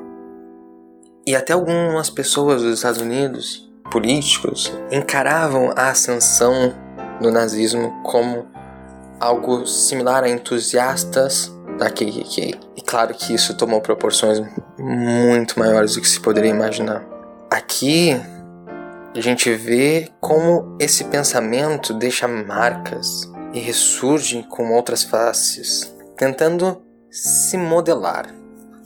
E 1.26 1.36
até 1.36 1.52
algumas 1.52 2.08
pessoas 2.08 2.62
dos 2.62 2.76
Estados 2.76 3.02
Unidos, 3.02 3.70
políticos, 3.90 4.72
encaravam 4.90 5.74
a 5.76 5.90
ascensão 5.90 6.74
do 7.20 7.30
nazismo 7.30 8.02
como 8.02 8.46
algo 9.20 9.66
similar 9.66 10.24
a 10.24 10.30
entusiastas 10.30 11.52
da 11.78 11.90
KKK. 11.90 12.58
E 12.78 12.80
claro 12.80 13.12
que 13.12 13.34
isso 13.34 13.54
tomou 13.58 13.82
proporções 13.82 14.42
muito 14.78 15.58
maiores 15.58 15.96
do 15.96 16.00
que 16.00 16.08
se 16.08 16.18
poderia 16.18 16.50
imaginar. 16.50 17.04
Aqui 17.50 18.18
a 19.14 19.20
gente 19.20 19.52
vê 19.54 20.08
como 20.20 20.76
esse 20.78 21.04
pensamento 21.04 21.92
deixa 21.92 22.28
marcas 22.28 23.30
e 23.52 23.58
ressurge 23.58 24.46
com 24.48 24.72
outras 24.72 25.02
faces, 25.02 25.92
tentando 26.16 26.80
se 27.10 27.56
modelar 27.56 28.32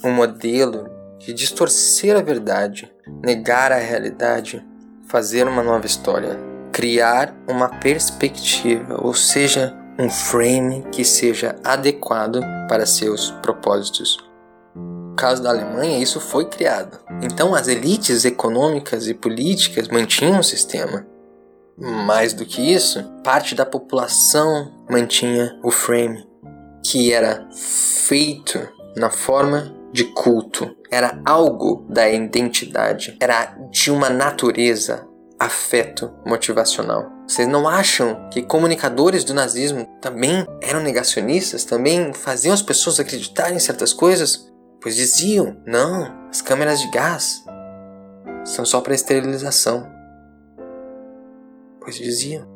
um 0.03 0.11
modelo 0.11 0.89
de 1.19 1.33
distorcer 1.33 2.17
a 2.17 2.23
verdade, 2.23 2.91
negar 3.23 3.71
a 3.71 3.79
realidade, 3.79 4.65
fazer 5.09 5.47
uma 5.47 5.63
nova 5.63 5.87
história, 5.87 6.39
criar 6.73 7.35
uma 7.47 7.69
perspectiva, 7.69 8.99
ou 9.03 9.15
seja, 9.15 9.77
um 9.99 10.11
frame 10.11 10.85
que 10.91 11.05
seja 11.05 11.55
adequado 11.63 12.41
para 12.69 12.87
seus 12.87 13.31
propósitos. 13.43 14.19
Caso 15.25 15.43
da 15.43 15.49
Alemanha, 15.49 16.03
isso 16.03 16.21
foi 16.21 16.45
criado. 16.45 16.99
Então, 17.23 17.55
as 17.55 17.67
elites 17.67 18.27
econômicas 18.27 19.09
e 19.09 19.15
políticas 19.15 19.89
mantinham 19.89 20.41
o 20.41 20.45
sistema. 20.45 21.07
Mais 21.79 22.35
do 22.35 22.45
que 22.45 22.61
isso, 22.61 23.03
parte 23.25 23.55
da 23.55 23.65
população 23.65 24.71
mantinha 24.87 25.59
o 25.63 25.71
frame, 25.71 26.29
que 26.85 27.11
era 27.11 27.49
feito 27.55 28.69
na 28.95 29.09
forma 29.09 29.75
de 29.91 30.05
culto, 30.05 30.77
era 30.91 31.19
algo 31.25 31.87
da 31.89 32.07
identidade, 32.07 33.17
era 33.19 33.57
de 33.71 33.91
uma 33.91 34.11
natureza 34.11 35.09
afeto 35.41 36.13
motivacional. 36.27 37.11
Vocês 37.27 37.49
não 37.49 37.67
acham 37.67 38.29
que 38.29 38.43
comunicadores 38.43 39.25
do 39.25 39.33
nazismo 39.33 39.87
também 40.03 40.47
eram 40.61 40.83
negacionistas? 40.83 41.65
Também 41.65 42.13
faziam 42.13 42.53
as 42.53 42.61
pessoas 42.61 43.01
acreditarem 43.01 43.57
em 43.57 43.61
certas 43.61 43.95
coisas? 43.95 44.53
Pois 44.85 44.95
diziam: 44.97 45.57
não, 45.67 46.29
as 46.29 46.43
câmeras 46.43 46.79
de 46.79 46.91
gás 46.91 47.43
são 48.45 48.67
só 48.67 48.83
para 48.83 48.95
esterilização. 48.95 49.91
Pois 51.81 51.97
diziam. 51.97 52.47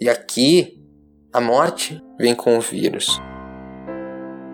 E 0.00 0.08
aqui, 0.08 0.80
a 1.32 1.40
morte 1.40 2.00
vem 2.16 2.32
com 2.32 2.56
o 2.56 2.60
vírus. 2.60 3.20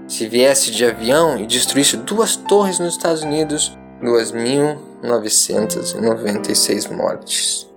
Se 0.09 0.27
viesse 0.27 0.71
de 0.71 0.87
avião 0.87 1.39
e 1.39 1.47
destruísse 1.47 1.99
duas 1.99 2.37
torres 2.37 2.79
nos 2.79 2.95
Estados 2.95 3.23
Unidos, 3.23 3.77
2.996 4.03 6.91
mortes. 6.91 7.71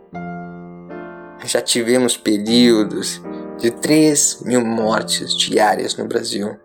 Já 1.43 1.61
tivemos 1.61 2.15
períodos 2.15 3.21
de 3.57 3.71
3 3.71 4.43
mil 4.43 4.63
mortes 4.63 5.35
diárias 5.35 5.97
no 5.97 6.07
Brasil, 6.07 6.57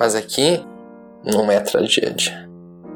mas 0.00 0.16
aqui 0.16 0.66
não 1.24 1.50
é 1.50 1.60
tragédia. 1.60 2.48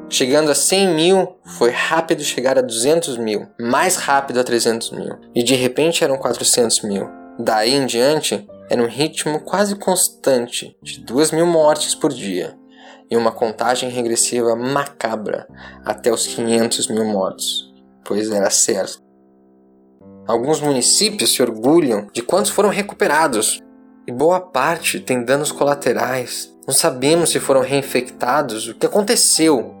Chegando 0.09 0.51
a 0.51 0.55
100 0.55 0.87
mil, 0.95 1.37
foi 1.57 1.71
rápido 1.71 2.23
chegar 2.23 2.57
a 2.57 2.61
200 2.61 3.17
mil, 3.17 3.47
mais 3.59 3.95
rápido 3.95 4.39
a 4.39 4.43
300 4.43 4.91
mil, 4.91 5.15
e 5.33 5.41
de 5.41 5.55
repente 5.55 6.03
eram 6.03 6.17
400 6.17 6.81
mil. 6.81 7.09
Daí 7.39 7.73
em 7.73 7.85
diante, 7.85 8.47
era 8.69 8.81
um 8.81 8.87
ritmo 8.87 9.39
quase 9.39 9.75
constante 9.75 10.77
de 10.81 10.99
2 10.99 11.31
mil 11.31 11.47
mortes 11.47 11.95
por 11.95 12.13
dia 12.13 12.55
e 13.09 13.17
uma 13.17 13.31
contagem 13.31 13.89
regressiva 13.89 14.55
macabra 14.55 15.47
até 15.85 16.11
os 16.11 16.25
500 16.27 16.87
mil 16.87 17.05
mortos, 17.05 17.73
pois 18.03 18.31
era 18.31 18.49
certo. 18.49 19.01
Alguns 20.25 20.61
municípios 20.61 21.33
se 21.33 21.41
orgulham 21.41 22.07
de 22.13 22.21
quantos 22.21 22.51
foram 22.51 22.69
recuperados, 22.69 23.59
e 24.07 24.11
boa 24.11 24.39
parte 24.39 24.99
tem 24.99 25.23
danos 25.23 25.51
colaterais. 25.51 26.52
Não 26.67 26.73
sabemos 26.73 27.29
se 27.31 27.39
foram 27.39 27.61
reinfectados, 27.61 28.67
o 28.67 28.75
que 28.75 28.85
aconteceu. 28.85 29.73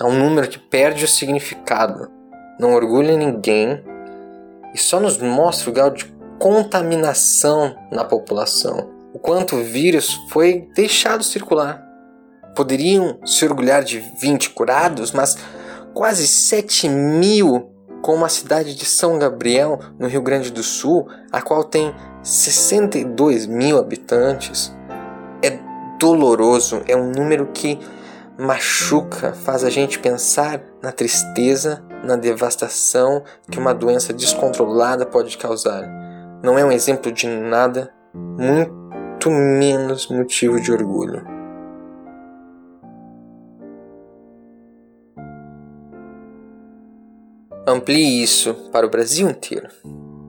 É 0.00 0.04
um 0.04 0.18
número 0.18 0.48
que 0.48 0.58
perde 0.58 1.04
o 1.04 1.08
significado, 1.08 2.10
não 2.58 2.74
orgulha 2.74 3.16
ninguém 3.16 3.82
e 4.74 4.78
só 4.78 5.00
nos 5.00 5.18
mostra 5.18 5.70
o 5.70 5.72
grau 5.72 5.90
de 5.90 6.04
contaminação 6.38 7.76
na 7.90 8.04
população, 8.04 8.90
o 9.12 9.18
quanto 9.18 9.56
o 9.56 9.64
vírus 9.64 10.20
foi 10.30 10.68
deixado 10.74 11.24
circular 11.24 11.88
poderiam 12.58 13.20
se 13.24 13.44
orgulhar 13.44 13.84
de 13.84 14.00
20 14.20 14.50
curados, 14.50 15.12
mas 15.12 15.38
quase 15.94 16.26
7 16.26 16.88
mil, 16.88 17.70
como 18.02 18.24
a 18.24 18.28
cidade 18.28 18.74
de 18.74 18.84
São 18.84 19.16
Gabriel, 19.16 19.78
no 19.96 20.08
Rio 20.08 20.20
Grande 20.20 20.50
do 20.50 20.64
Sul, 20.64 21.08
a 21.30 21.40
qual 21.40 21.62
tem 21.62 21.94
62 22.20 23.46
mil 23.46 23.78
habitantes. 23.78 24.76
É 25.42 25.58
doloroso, 25.98 26.82
é 26.86 26.96
um 26.96 27.10
número 27.10 27.46
que 27.52 27.78
machuca, 28.38 29.32
faz 29.32 29.64
a 29.64 29.70
gente 29.70 29.98
pensar 29.98 30.62
na 30.80 30.92
tristeza, 30.92 31.84
na 32.04 32.14
devastação 32.14 33.24
que 33.50 33.58
uma 33.58 33.74
doença 33.74 34.12
descontrolada 34.12 35.04
pode 35.04 35.36
causar. 35.36 35.82
Não 36.42 36.56
é 36.56 36.64
um 36.64 36.70
exemplo 36.70 37.10
de 37.10 37.26
nada, 37.26 37.92
muito 38.14 39.28
menos 39.28 40.08
motivo 40.08 40.60
de 40.60 40.70
orgulho. 40.70 41.26
Amplie 47.66 48.22
isso 48.22 48.54
para 48.72 48.86
o 48.86 48.90
Brasil 48.90 49.28
inteiro. 49.28 49.68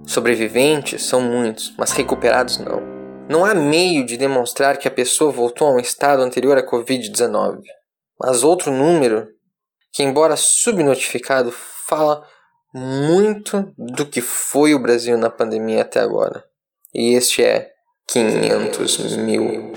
Sobreviventes 0.06 1.06
são 1.06 1.22
muitos, 1.22 1.74
mas 1.78 1.92
recuperados 1.92 2.58
não. 2.58 2.99
Não 3.30 3.46
há 3.46 3.54
meio 3.54 4.04
de 4.04 4.18
demonstrar 4.18 4.78
que 4.78 4.88
a 4.88 4.92
pessoa 4.92 5.32
voltou 5.32 5.68
a 5.68 5.72
um 5.74 5.80
estado 5.80 6.24
anterior 6.24 6.58
à 6.58 6.66
Covid-19. 6.66 7.62
Mas 8.20 8.44
outro 8.44 8.72
número, 8.72 9.28
que 9.94 10.02
embora 10.02 10.36
subnotificado, 10.36 11.52
fala 11.52 12.26
muito 12.74 13.72
do 13.78 14.04
que 14.04 14.20
foi 14.20 14.74
o 14.74 14.80
Brasil 14.80 15.16
na 15.16 15.30
pandemia 15.30 15.84
até 15.84 16.00
agora. 16.00 16.44
E 16.92 17.14
este 17.14 17.44
é 17.44 17.70
500 18.08 19.18
mil. 19.18 19.74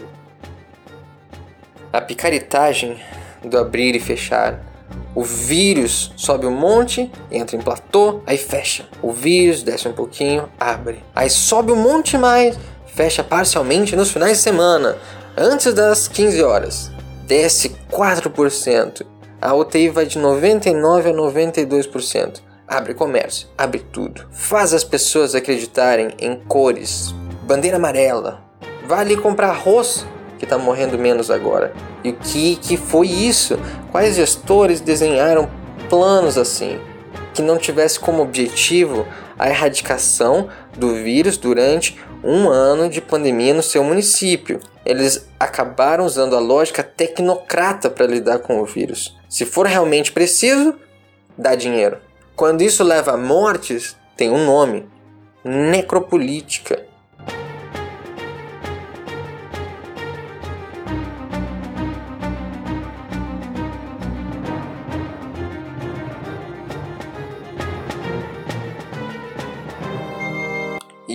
A 1.93 2.01
picaretagem 2.01 2.99
do 3.45 3.59
abrir 3.59 3.95
e 3.95 4.01
fechar 4.01 4.73
o 5.15 5.23
vírus 5.23 6.11
sobe 6.17 6.47
um 6.47 6.51
monte, 6.51 7.13
entra 7.31 7.55
em 7.55 7.61
platô, 7.61 8.23
aí 8.27 8.39
fecha. 8.39 8.89
O 9.03 9.13
vírus 9.13 9.63
desce 9.63 9.87
um 9.87 9.93
pouquinho, 9.93 10.49
abre. 10.59 11.05
Aí 11.15 11.29
sobe 11.29 11.71
um 11.71 11.77
monte 11.77 12.17
mais, 12.17 12.57
fecha 12.95 13.25
parcialmente 13.25 13.97
nos 13.97 14.11
finais 14.11 14.39
de 14.39 14.43
semana, 14.43 14.97
antes 15.37 15.73
das 15.73 16.07
15 16.09 16.43
horas. 16.43 16.91
Desce 17.27 17.71
4%. 17.91 19.07
A 19.41 19.55
UTI 19.55 19.89
vai 19.89 20.07
de 20.07 20.19
99 20.19 21.11
a 21.11 21.13
92%. 21.13 22.41
Abre 22.69 22.95
comércio, 22.95 23.49
abre 23.57 23.81
tudo. 23.81 24.27
Faz 24.31 24.73
as 24.73 24.85
pessoas 24.85 25.35
acreditarem 25.35 26.11
em 26.19 26.37
cores. 26.37 27.15
Bandeira 27.43 27.77
amarela. 27.77 28.43
Vai 28.87 29.01
ali 29.01 29.17
comprar 29.17 29.49
arroz 29.49 30.07
que 30.39 30.45
está 30.45 30.59
morrendo 30.59 30.99
menos 30.99 31.31
agora. 31.31 31.73
E 32.05 32.11
o 32.11 32.15
que, 32.15 32.57
que 32.57 32.77
foi 32.77 33.09
isso? 33.09 33.59
Quais 33.91 34.17
gestores 34.17 34.81
desenharam 34.81 35.51
planos 35.89 36.37
assim? 36.37 36.79
Que 37.33 37.43
não 37.43 37.59
tivesse 37.59 37.99
como 37.99 38.23
objetivo 38.23 39.07
a 39.39 39.49
erradicação 39.49 40.49
do 40.77 40.95
vírus 40.95 41.37
durante 41.37 41.99
um 42.23 42.49
ano 42.49 42.89
de 42.89 43.01
pandemia 43.01 43.55
no 43.55 43.63
seu 43.63 43.83
município. 43.83 44.61
Eles 44.85 45.29
acabaram 45.39 46.05
usando 46.05 46.37
a 46.37 46.41
lógica 46.41 46.83
tecnocrata 46.83 47.91
para 47.91 48.07
lidar 48.07 48.39
com 48.41 48.61
o 48.61 48.65
vírus. 48.65 49.17
Se 49.29 49.45
for 49.45 49.67
realmente 49.67 50.13
preciso, 50.13 50.75
dá 51.37 51.55
dinheiro. 51.55 51.99
Quando 52.37 52.63
isso 52.63 52.83
leva 52.83 53.13
a 53.13 53.17
mortes, 53.17 53.97
tem 54.17 54.31
um 54.31 54.45
nome: 54.45 54.89
necropolítica. 55.45 56.87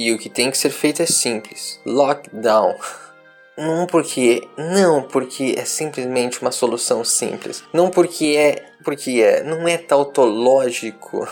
E 0.07 0.13
o 0.13 0.17
que 0.17 0.29
tem 0.29 0.49
que 0.49 0.57
ser 0.57 0.69
feito 0.69 1.01
é 1.01 1.05
simples: 1.05 1.81
lockdown. 1.85 2.77
Não 3.57 3.87
porque 3.87 4.47
não 4.55 5.01
porque 5.01 5.55
é 5.57 5.65
simplesmente 5.65 6.39
uma 6.43 6.51
solução 6.51 7.03
simples. 7.03 7.63
Não 7.73 7.89
porque 7.89 8.37
é 8.37 8.67
porque 8.83 9.19
é, 9.19 9.41
não 9.41 9.67
é 9.67 9.79
tautológico. 9.79 11.27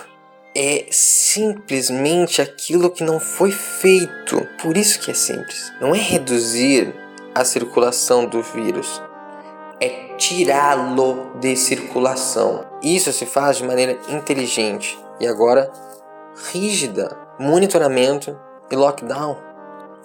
É 0.56 0.88
simplesmente 0.90 2.42
aquilo 2.42 2.90
que 2.90 3.04
não 3.04 3.20
foi 3.20 3.52
feito. 3.52 4.44
Por 4.60 4.76
isso 4.76 5.00
que 5.00 5.12
é 5.12 5.14
simples. 5.14 5.72
Não 5.80 5.94
é 5.94 6.00
reduzir 6.00 6.92
a 7.36 7.46
circulação 7.46 8.26
do 8.26 8.42
vírus, 8.42 9.00
é 9.80 10.16
tirá-lo 10.18 11.38
de 11.40 11.56
circulação. 11.56 12.66
Isso 12.82 13.14
se 13.14 13.28
faz 13.28 13.58
de 13.58 13.66
maneira 13.66 14.00
inteligente 14.10 14.98
e 15.20 15.28
agora 15.28 15.72
rígida. 16.52 17.16
Monitoramento 17.38 18.36
e 18.71 18.75
lockdown. 18.75 19.38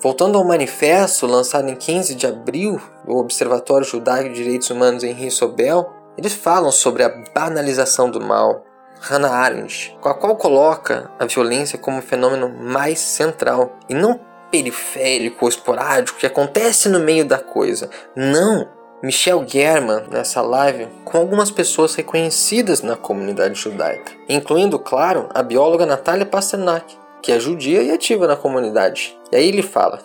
Voltando 0.03 0.39
ao 0.39 0.45
manifesto 0.45 1.27
lançado 1.27 1.69
em 1.69 1.77
15 1.77 2.15
de 2.15 2.27
abril 2.27 2.81
do 3.07 3.17
Observatório 3.17 3.87
Judaico 3.87 4.31
de 4.31 4.37
Direitos 4.37 4.71
Humanos 4.71 5.03
Rio 5.03 5.31
Sobel, 5.31 5.93
eles 6.17 6.35
falam 6.35 6.73
sobre 6.73 7.03
a 7.03 7.25
banalização 7.35 8.11
do 8.11 8.21
mal, 8.21 8.65
Hannah 9.01 9.31
Arendt, 9.31 9.97
com 10.01 10.09
a 10.09 10.15
qual 10.15 10.37
coloca 10.37 11.11
a 11.19 11.27
violência 11.27 11.79
como 11.79 11.99
o 11.99 12.03
fenômeno 12.03 12.49
mais 12.49 12.99
central 12.99 13.79
e 13.89 13.95
não 13.95 14.21
periférico 14.51 15.45
ou 15.45 15.49
esporádico 15.49 16.19
que 16.19 16.27
acontece 16.27 16.89
no 16.89 16.99
meio 16.99 17.25
da 17.25 17.39
coisa. 17.39 17.89
Não! 18.17 18.69
Michel 19.03 19.47
German 19.47 20.05
nessa 20.11 20.43
live 20.43 20.87
com 21.07 21.17
algumas 21.17 21.51
pessoas 21.51 21.95
reconhecidas 21.95 22.83
na 22.83 22.97
comunidade 22.97 23.55
judaica, 23.55 24.13
incluindo, 24.29 24.79
claro, 24.79 25.27
a 25.33 25.43
bióloga 25.43 25.87
Natália 25.87 26.27
Pasternak, 26.27 26.99
que 27.23 27.33
é 27.33 27.39
judia 27.39 27.83
e 27.83 27.91
ativa 27.91 28.27
na 28.27 28.37
comunidade. 28.37 29.17
E 29.33 29.37
aí 29.37 29.49
ele 29.49 29.63
fala: 29.63 30.01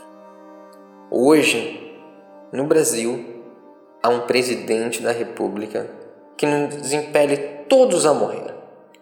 Hoje, 1.10 1.93
no 2.51 2.65
Brasil, 2.65 3.43
há 4.01 4.10
um 4.10 4.21
presidente 4.21 5.01
da 5.01 5.12
República 5.12 5.89
que 6.38 6.45
nos 6.45 6.91
impele 6.91 7.38
todos 7.69 8.06
a 8.06 8.13
morrer, 8.13 8.54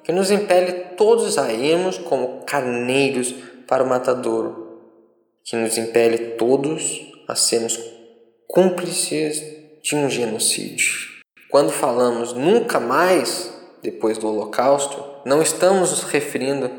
que 0.04 0.12
nos 0.12 0.32
impele 0.32 0.72
todos 0.96 1.38
a 1.38 1.52
irmos 1.52 1.98
como 1.98 2.44
carneiros 2.46 3.34
para 3.68 3.84
o 3.84 3.88
matadouro, 3.88 4.80
que 5.44 5.56
nos 5.56 5.78
impele 5.78 6.36
todos 6.38 7.12
a 7.28 7.36
sermos 7.36 7.80
cúmplices 8.48 9.42
de 9.82 9.96
um 9.96 10.10
genocídio. 10.10 11.14
Quando 11.50 11.72
falamos 11.72 12.34
nunca 12.34 12.80
mais 12.80 13.52
depois 13.82 14.18
do 14.18 14.28
Holocausto, 14.28 15.04
não 15.26 15.42
estamos 15.42 15.92
nos 15.92 16.04
referindo 16.04 16.72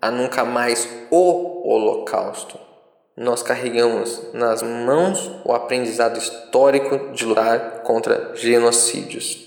a 0.00 0.10
nunca 0.10 0.44
mais 0.44 0.88
o 1.10 1.68
Holocausto. 1.68 2.58
Nós 3.16 3.42
carregamos 3.42 4.32
nas 4.32 4.62
mãos 4.62 5.30
o 5.44 5.52
aprendizado 5.52 6.18
histórico 6.18 7.12
de 7.12 7.24
lutar 7.24 7.82
contra 7.82 8.34
genocídios. 8.36 9.44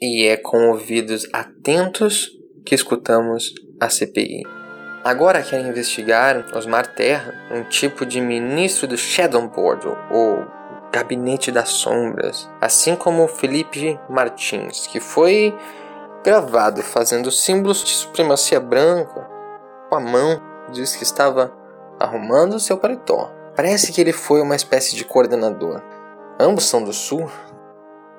E 0.00 0.26
é 0.26 0.36
com 0.36 0.68
ouvidos 0.68 1.26
atentos 1.32 2.30
que 2.66 2.74
escutamos 2.74 3.54
a 3.80 3.88
CPI. 3.88 4.42
Agora 5.02 5.42
querem 5.42 5.68
investigar 5.68 6.46
Osmar 6.54 6.94
Terra, 6.94 7.34
um 7.50 7.64
tipo 7.64 8.04
de 8.04 8.20
ministro 8.20 8.86
do 8.86 8.96
Shadow 8.96 9.46
Board, 9.48 9.86
ou 10.10 10.46
Gabinete 10.92 11.50
das 11.50 11.70
Sombras, 11.70 12.48
assim 12.60 12.94
como 12.94 13.26
Felipe 13.26 13.98
Martins, 14.08 14.86
que 14.86 15.00
foi 15.00 15.54
gravado 16.24 16.82
fazendo 16.82 17.30
símbolos 17.30 17.84
de 17.84 17.92
supremacia 17.92 18.58
branca 18.58 19.28
com 19.90 19.96
a 19.96 20.00
mão, 20.00 20.40
diz 20.72 20.96
que 20.96 21.02
estava 21.02 21.52
arrumando 22.00 22.58
seu 22.58 22.78
paletó. 22.78 23.30
Parece 23.54 23.92
que 23.92 24.00
ele 24.00 24.12
foi 24.12 24.40
uma 24.40 24.56
espécie 24.56 24.96
de 24.96 25.04
coordenador. 25.04 25.82
Ambos 26.40 26.64
são 26.64 26.82
do 26.82 26.92
sul, 26.92 27.30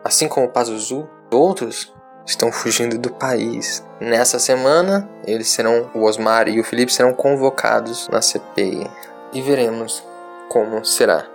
assim 0.04 0.28
como 0.28 0.48
Pazuzu. 0.48 1.10
Outros 1.34 1.94
estão 2.26 2.52
fugindo 2.52 2.98
do 2.98 3.12
país. 3.12 3.84
Nessa 4.00 4.40
semana, 4.40 5.10
eles 5.26 5.50
serão, 5.50 5.90
o 5.94 6.04
Osmar 6.04 6.48
e 6.48 6.60
o 6.60 6.64
Felipe 6.64 6.94
serão 6.94 7.12
convocados 7.12 8.08
na 8.10 8.22
CPI 8.22 8.90
e 9.34 9.42
veremos 9.42 10.04
como 10.48 10.86
será. 10.86 11.26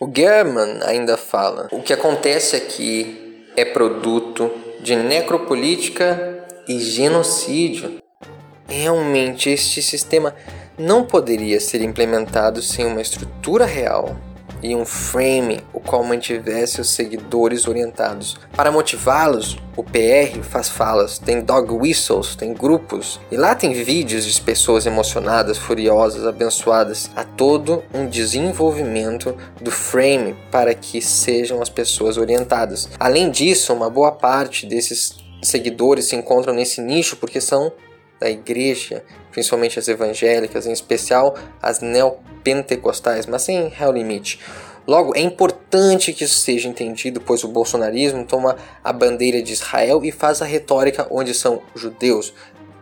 O 0.00 0.08
German 0.14 0.80
ainda 0.84 1.16
fala: 1.16 1.68
o 1.72 1.82
que 1.82 1.92
acontece 1.92 2.54
aqui 2.54 3.46
é 3.56 3.64
produto 3.64 4.50
de 4.82 4.96
necropolítica 4.96 6.44
e 6.66 6.78
genocídio. 6.78 7.98
Realmente, 8.68 9.50
este 9.50 9.82
sistema 9.82 10.34
não 10.78 11.04
poderia 11.04 11.60
ser 11.60 11.82
implementado 11.82 12.62
sem 12.62 12.86
uma 12.86 13.00
estrutura 13.00 13.64
real 13.64 14.16
e 14.62 14.74
um 14.74 14.84
frame 14.84 15.62
o 15.72 15.80
qual 15.80 16.04
mantivesse 16.04 16.80
os 16.80 16.90
seguidores 16.90 17.66
orientados. 17.66 18.38
Para 18.54 18.70
motivá-los, 18.70 19.56
o 19.76 19.82
PR 19.82 20.42
faz 20.42 20.68
falas, 20.68 21.18
tem 21.18 21.40
dog 21.40 21.72
whistles, 21.72 22.34
tem 22.36 22.52
grupos, 22.52 23.20
e 23.30 23.36
lá 23.36 23.54
tem 23.54 23.72
vídeos 23.72 24.24
de 24.24 24.40
pessoas 24.40 24.86
emocionadas, 24.86 25.56
furiosas, 25.56 26.26
abençoadas. 26.26 27.10
Há 27.16 27.24
todo 27.24 27.82
um 27.94 28.06
desenvolvimento 28.06 29.34
do 29.60 29.70
frame 29.70 30.36
para 30.50 30.74
que 30.74 31.00
sejam 31.00 31.62
as 31.62 31.68
pessoas 31.68 32.16
orientadas. 32.16 32.88
Além 32.98 33.30
disso, 33.30 33.72
uma 33.72 33.88
boa 33.88 34.12
parte 34.12 34.66
desses 34.66 35.16
seguidores 35.42 36.06
se 36.06 36.16
encontram 36.16 36.52
nesse 36.52 36.80
nicho 36.80 37.16
porque 37.16 37.40
são 37.40 37.72
da 38.20 38.28
igreja, 38.28 39.02
principalmente 39.30 39.78
as 39.78 39.88
evangélicas, 39.88 40.66
em 40.66 40.72
especial 40.72 41.36
as 41.60 41.80
neopentecostais, 41.80 43.26
mas 43.26 43.42
sem 43.42 43.68
real 43.68 43.92
limite. 43.92 44.40
Logo, 44.86 45.14
é 45.14 45.20
importante 45.20 46.12
que 46.12 46.24
isso 46.24 46.40
seja 46.40 46.68
entendido, 46.68 47.20
pois 47.20 47.44
o 47.44 47.48
bolsonarismo 47.48 48.24
toma 48.24 48.56
a 48.82 48.92
bandeira 48.92 49.42
de 49.42 49.52
Israel 49.52 50.00
e 50.04 50.10
faz 50.10 50.42
a 50.42 50.44
retórica 50.44 51.06
onde 51.10 51.34
são 51.34 51.62
judeus, 51.74 52.32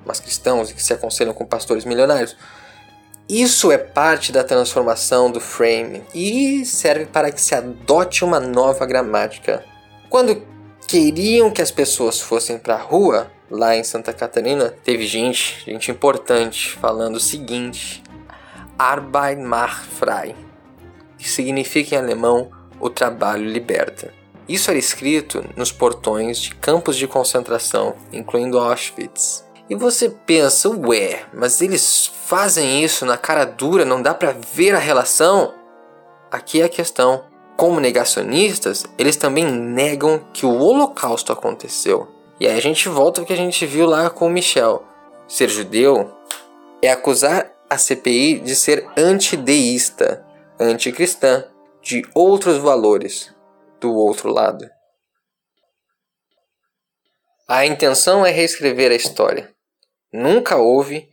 mas 0.07 0.21
cristãos 0.21 0.71
e 0.71 0.75
que 0.75 0.83
se 0.83 0.93
aconselham 0.93 1.35
com 1.35 1.45
pastores 1.45 1.85
milionários. 1.85 2.37
Isso 3.29 3.71
é 3.71 3.77
parte 3.77 4.33
da 4.33 4.43
transformação 4.43 5.31
do 5.31 5.39
frame 5.39 6.03
e 6.15 6.65
serve 6.65 7.05
para 7.05 7.31
que 7.31 7.43
se 7.43 7.55
adote 7.55 8.25
uma 8.25 8.41
nova 8.41 8.87
gramática. 8.87 9.63
Quando 10.09 10.43
queriam 10.87 11.51
que 11.51 11.61
as 11.61 11.71
pessoas 11.71 12.19
fossem 12.19 12.57
para 12.57 12.77
a 12.77 12.81
rua, 12.81 13.31
lá 13.51 13.77
em 13.77 13.85
Santa 13.85 14.13
Catarina, 14.13 14.75
teve 14.85 15.07
gente, 15.07 15.63
gente 15.67 15.91
importante, 15.91 16.73
falando 16.73 17.17
o 17.17 17.21
seguinte: 17.21 18.03
Arbeit 18.79 19.41
macht 19.41 19.87
frei, 19.87 20.35
que 21.17 21.29
significa 21.29 21.95
em 21.95 21.99
alemão 21.99 22.51
o 22.81 22.89
trabalho 22.89 23.45
liberta. 23.45 24.13
Isso 24.49 24.71
era 24.71 24.79
escrito 24.79 25.45
nos 25.57 25.71
portões 25.71 26.39
de 26.39 26.55
campos 26.55 26.97
de 26.97 27.07
concentração, 27.07 27.95
incluindo 28.13 28.59
Auschwitz. 28.59 29.45
E 29.69 29.75
você 29.75 30.09
pensa, 30.09 30.71
ué, 30.71 31.27
mas 31.35 31.61
eles 31.61 32.11
fazem 32.25 32.83
isso 32.83 33.05
na 33.05 33.19
cara 33.19 33.45
dura, 33.45 33.85
não 33.85 34.01
dá 34.01 34.15
para 34.15 34.33
ver 34.33 34.75
a 34.75 34.79
relação? 34.79 35.53
Aqui 36.31 36.63
é 36.63 36.65
a 36.65 36.69
questão. 36.71 37.25
Como 37.57 37.81
negacionistas, 37.81 38.87
eles 38.97 39.17
também 39.17 39.45
negam 39.45 40.25
que 40.33 40.47
o 40.47 40.59
Holocausto 40.59 41.33
aconteceu. 41.33 42.18
E 42.41 42.47
aí 42.47 42.57
a 42.57 42.61
gente 42.61 42.89
volta 42.89 43.21
ao 43.21 43.27
que 43.27 43.33
a 43.33 43.37
gente 43.37 43.67
viu 43.67 43.87
lá 43.87 44.09
com 44.09 44.27
o 44.27 44.31
Michel. 44.31 44.85
Ser 45.27 45.49
judeu 45.49 46.15
é 46.81 46.91
acusar 46.91 47.53
a 47.69 47.77
CPI 47.77 48.39
de 48.41 48.55
ser 48.55 48.87
antideísta, 48.97 50.25
anticristã, 50.59 51.45
de 51.83 52.03
outros 52.15 52.59
valores 52.59 53.35
do 53.81 53.93
outro 53.93 54.31
lado. 54.31 54.69
A 57.47 57.67
intenção 57.67 58.25
é 58.25 58.31
reescrever 58.31 58.93
a 58.93 58.95
história. 58.95 59.53
Nunca 60.13 60.57
houve 60.57 61.09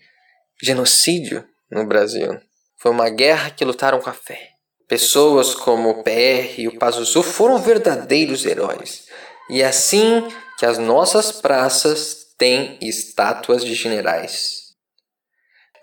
genocídio 0.62 1.46
no 1.72 1.86
Brasil. 1.86 2.40
Foi 2.78 2.92
uma 2.92 3.10
guerra 3.10 3.50
que 3.50 3.66
lutaram 3.66 4.00
com 4.00 4.10
a 4.10 4.14
fé. 4.14 4.50
Pessoas 4.88 5.56
como 5.56 5.90
o 5.90 6.04
PR 6.04 6.60
e 6.60 6.68
o 6.68 6.78
Pazuzu 6.78 7.24
foram 7.24 7.58
verdadeiros 7.58 8.46
heróis. 8.46 9.05
E 9.50 9.64
assim 9.64 10.28
que 10.58 10.66
as 10.66 10.78
nossas 10.78 11.32
praças 11.32 12.26
têm 12.38 12.78
estátuas 12.82 13.64
de 13.64 13.74
generais. 13.74 14.66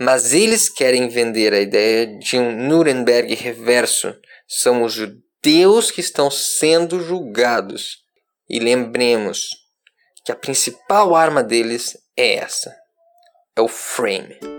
Mas 0.00 0.32
eles 0.32 0.68
querem 0.68 1.08
vender 1.08 1.52
a 1.52 1.60
ideia 1.60 2.06
de 2.18 2.38
um 2.38 2.50
Nuremberg 2.50 3.34
reverso. 3.34 4.14
São 4.48 4.82
os 4.82 4.92
judeus 4.92 5.90
que 5.90 6.00
estão 6.00 6.30
sendo 6.30 7.00
julgados. 7.00 7.98
E 8.48 8.58
lembremos 8.58 9.48
que 10.24 10.32
a 10.32 10.36
principal 10.36 11.14
arma 11.14 11.42
deles 11.42 11.96
é 12.16 12.34
essa: 12.34 12.74
é 13.56 13.60
o 13.60 13.68
frame. 13.68 14.51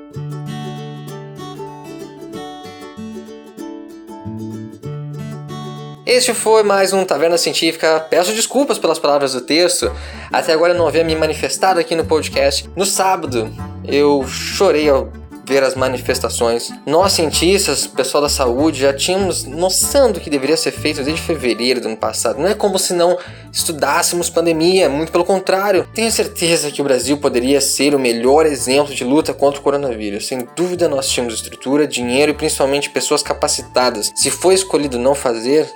Este 6.06 6.34
foi 6.34 6.64
mais 6.64 6.92
um 6.92 7.06
Taverna 7.06 7.38
Científica. 7.38 8.06
Peço 8.10 8.34
desculpas 8.34 8.78
pelas 8.78 9.00
palavras 9.00 9.32
do 9.32 9.40
texto. 9.40 9.90
Até 10.34 10.52
agora 10.52 10.74
eu 10.74 10.78
não 10.78 10.86
havia 10.86 11.04
me 11.04 11.16
manifestado 11.16 11.80
aqui 11.80 11.96
no 11.96 12.04
podcast. 12.04 12.70
No 12.76 12.86
sábado, 12.86 13.50
eu 13.86 14.28
chorei 14.28 14.90
ao 14.90 15.10
ver 15.46 15.64
as 15.64 15.76
manifestações. 15.76 16.72
Nós, 16.86 17.14
cientistas, 17.14 17.86
pessoal 17.86 18.24
da 18.24 18.30
saúde, 18.30 18.82
já 18.82 18.94
tínhamos 18.94 19.44
noção 19.44 20.12
do 20.12 20.20
que 20.20 20.30
deveria 20.30 20.56
ser 20.56 20.72
feito 20.72 21.04
desde 21.04 21.22
fevereiro 21.22 21.82
do 21.82 21.88
ano 21.88 21.98
passado. 21.98 22.40
Não 22.40 22.48
é 22.48 22.54
como 22.54 22.80
se 22.80 22.94
não 22.94 23.18
estudássemos 23.52 24.30
pandemia, 24.30 24.90
muito 24.90 25.12
pelo 25.12 25.26
contrário. 25.26 25.88
Tenho 25.94 26.12
certeza 26.12 26.72
que 26.72 26.82
o 26.82 26.84
Brasil 26.84 27.18
poderia 27.18 27.60
ser 27.60 27.94
o 27.94 28.00
melhor 28.00 28.46
exemplo 28.46 28.94
de 28.94 29.04
luta 29.04 29.34
contra 29.34 29.60
o 29.60 29.64
coronavírus. 29.64 30.28
Sem 30.28 30.48
dúvida, 30.56 30.88
nós 30.88 31.10
tínhamos 31.10 31.36
estrutura, 31.36 31.86
dinheiro 31.86 32.32
e 32.32 32.36
principalmente 32.36 32.90
pessoas 32.90 33.22
capacitadas. 33.22 34.12
Se 34.16 34.32
foi 34.32 34.56
escolhido 34.56 34.98
não 34.98 35.14
fazer, 35.14 35.70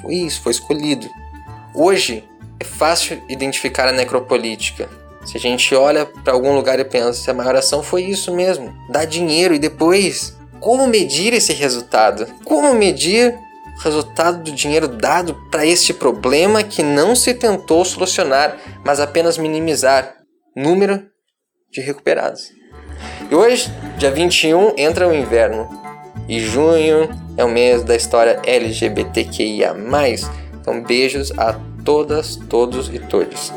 foi 0.00 0.14
isso, 0.14 0.40
foi 0.40 0.52
escolhido. 0.52 1.08
Hoje 1.74 2.24
é 2.58 2.64
fácil 2.64 3.22
identificar 3.28 3.88
a 3.88 3.92
necropolítica. 3.92 5.01
Se 5.24 5.36
a 5.36 5.40
gente 5.40 5.74
olha 5.74 6.04
para 6.04 6.32
algum 6.32 6.54
lugar 6.54 6.78
e 6.80 6.84
pensa, 6.84 7.30
a 7.30 7.34
maior 7.34 7.54
ação 7.54 7.82
foi 7.82 8.02
isso 8.02 8.34
mesmo, 8.34 8.74
dar 8.88 9.04
dinheiro 9.04 9.54
e 9.54 9.58
depois 9.58 10.36
como 10.62 10.86
medir 10.86 11.32
esse 11.32 11.52
resultado? 11.52 12.24
Como 12.44 12.72
medir 12.72 13.34
o 13.76 13.82
resultado 13.82 14.44
do 14.44 14.52
dinheiro 14.52 14.86
dado 14.86 15.34
para 15.50 15.66
este 15.66 15.92
problema 15.92 16.62
que 16.62 16.84
não 16.84 17.16
se 17.16 17.34
tentou 17.34 17.84
solucionar, 17.84 18.56
mas 18.84 19.00
apenas 19.00 19.36
minimizar? 19.36 20.14
Número 20.54 21.02
de 21.68 21.80
recuperados. 21.80 22.52
E 23.28 23.34
hoje, 23.34 23.72
dia 23.98 24.12
21, 24.12 24.74
entra 24.76 25.08
o 25.08 25.12
inverno. 25.12 25.68
E 26.28 26.38
junho 26.38 27.08
é 27.36 27.44
o 27.44 27.48
mês 27.48 27.82
da 27.82 27.96
história 27.96 28.40
LGBTQIA. 28.44 29.74
Então, 30.60 30.80
beijos 30.80 31.32
a 31.36 31.58
todas, 31.84 32.36
todos 32.36 32.88
e 32.88 33.00
todos. 33.00 33.52